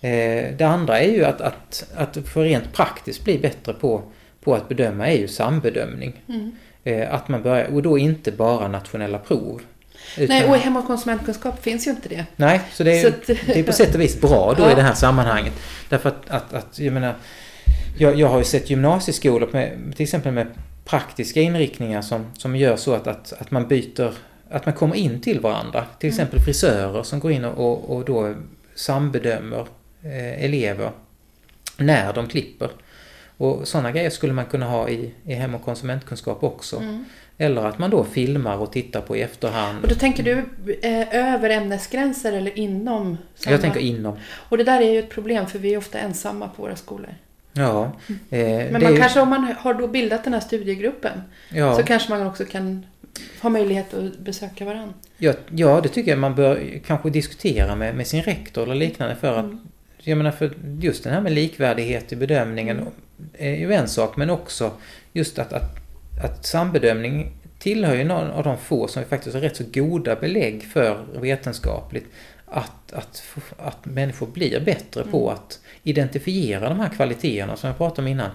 [0.00, 4.02] Eh, det andra är ju att, att, att för rent praktiskt bli bättre på,
[4.44, 6.12] på att bedöma är ju sambedömning.
[6.28, 6.52] Mm.
[6.84, 9.60] Eh, att man börjar, och då inte bara nationella prov.
[10.18, 12.26] Utan, Nej, och i hem och konsumentkunskap finns ju inte det.
[12.36, 14.72] nej, så det är, Så att- det är på sätt och vis bra då Ja.
[14.72, 15.52] i det här sammanhanget.
[15.88, 17.14] Därför att, att, att jag menar,
[17.98, 20.46] jag, jag har ju sett gymnasieskolor med, till exempel med
[20.84, 24.12] praktiska inriktningar som, som gör så att, att, att man byter,
[24.50, 25.84] att man kommer in till varandra.
[25.98, 26.14] Till Mm.
[26.14, 27.58] exempel frisörer som går in och,
[27.90, 28.34] och, och då
[28.74, 29.66] sambedömer
[30.02, 30.90] eh, elever
[31.76, 32.70] när de klipper.
[33.36, 36.76] Och sådana grejer skulle man kunna ha i, i hem och konsumentkunskap också.
[36.76, 37.04] Mm.
[37.38, 39.82] Eller att man då filmar och tittar på i efterhand.
[39.82, 40.38] Och då tänker du
[40.82, 43.16] eh, över ämnesgränser eller inom?
[43.34, 44.16] samma- Jag tänker inom.
[44.48, 47.14] Och det där är ju ett problem för vi är ofta ensamma på våra skolor.
[47.52, 47.92] Ja.
[48.30, 51.76] Eh, Men man är kanske om man har då bildat den här studiegruppen ja.
[51.76, 52.86] så kanske man också kan
[53.40, 54.94] ha möjlighet att besöka varandra.
[55.18, 59.16] Ja, ja, det tycker jag man bör kanske diskutera med, med sin rektor eller liknande
[59.16, 59.60] för att Mm.
[60.04, 62.92] Jag menar för just det här med likvärdighet i bedömningen Mm.
[63.38, 64.70] är ju en sak men också
[65.12, 65.76] just att, att,
[66.24, 70.64] att sambedömning tillhör ju någon av de få som faktiskt har rätt så goda belägg
[70.72, 72.06] för vetenskapligt
[72.46, 73.22] att, att,
[73.58, 75.34] att människor blir bättre på Mm.
[75.34, 78.30] att identifiera de här kvaliteterna som jag pratade om innan.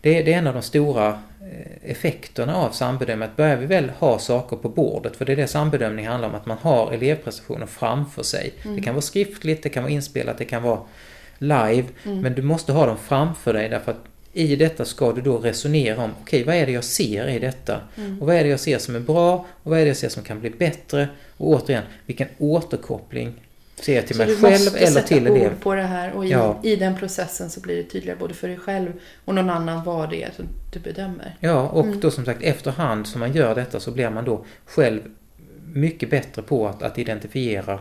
[0.00, 1.08] Det, är- det är en av de stora
[1.40, 3.28] eh, effekterna av sambedömning.
[3.28, 6.34] Att börjar vi väl ha saker på bordet, för det är det sambedömning handlar om,
[6.34, 8.52] att man har elevprestationer framför sig.
[8.64, 8.76] Mm.
[8.76, 10.80] Det kan vara skriftligt, det kan vara inspelat, det kan vara
[11.38, 12.20] live, Mm.
[12.20, 13.98] men du måste ha dem framför dig därför att
[14.32, 17.80] i detta ska du då resonera om, okej vad är det jag ser i detta?
[17.96, 18.20] Mm.
[18.20, 19.46] Och vad är det jag ser som är bra?
[19.62, 21.08] Och vad är det jag ser som kan bli bättre?
[21.36, 23.32] Och återigen, vilken återkoppling
[23.84, 25.60] ser jag till Så mig du själv eller till elev?
[25.60, 26.60] på det här och i, Ja.
[26.62, 28.92] i den processen så blir det tydligare både för dig själv
[29.24, 31.36] och någon annan vad det är som du bedömer.
[31.40, 32.00] Ja, och Mm.
[32.00, 35.00] då som sagt efterhand som man gör detta så blir man då själv
[35.72, 37.78] mycket bättre på att, att identifiera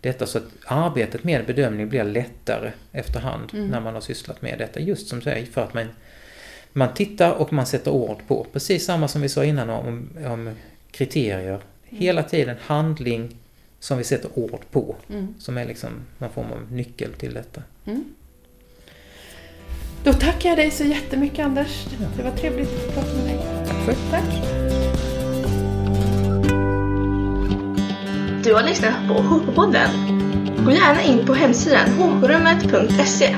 [0.00, 3.68] detta så att arbetet med bedömning blir lättare efterhand Mm.
[3.68, 4.80] när man har sysslat med detta.
[4.80, 5.86] Just som säger för att man,
[6.72, 8.46] man tittar och man sätter ord på.
[8.52, 10.50] Precis samma som vi sa innan om, om
[10.90, 11.48] kriterier.
[11.88, 12.02] Mm.
[12.02, 13.36] Hela tiden handling
[13.80, 14.96] som vi sätter ord på.
[15.08, 15.34] Mm.
[15.38, 17.62] Som är liksom någon form av nyckel till detta.
[17.84, 18.04] Mm.
[20.04, 21.86] Då tackar jag dig så jättemycket Anders.
[22.00, 22.06] Ja.
[22.16, 23.38] Det var trevligt att prata med dig.
[23.66, 24.10] Tack själv.
[24.10, 24.56] Tack.
[28.44, 29.90] Du har lyssnat på HK-podden.
[30.64, 33.36] Gå gärna in på hemsidan hkrummet.se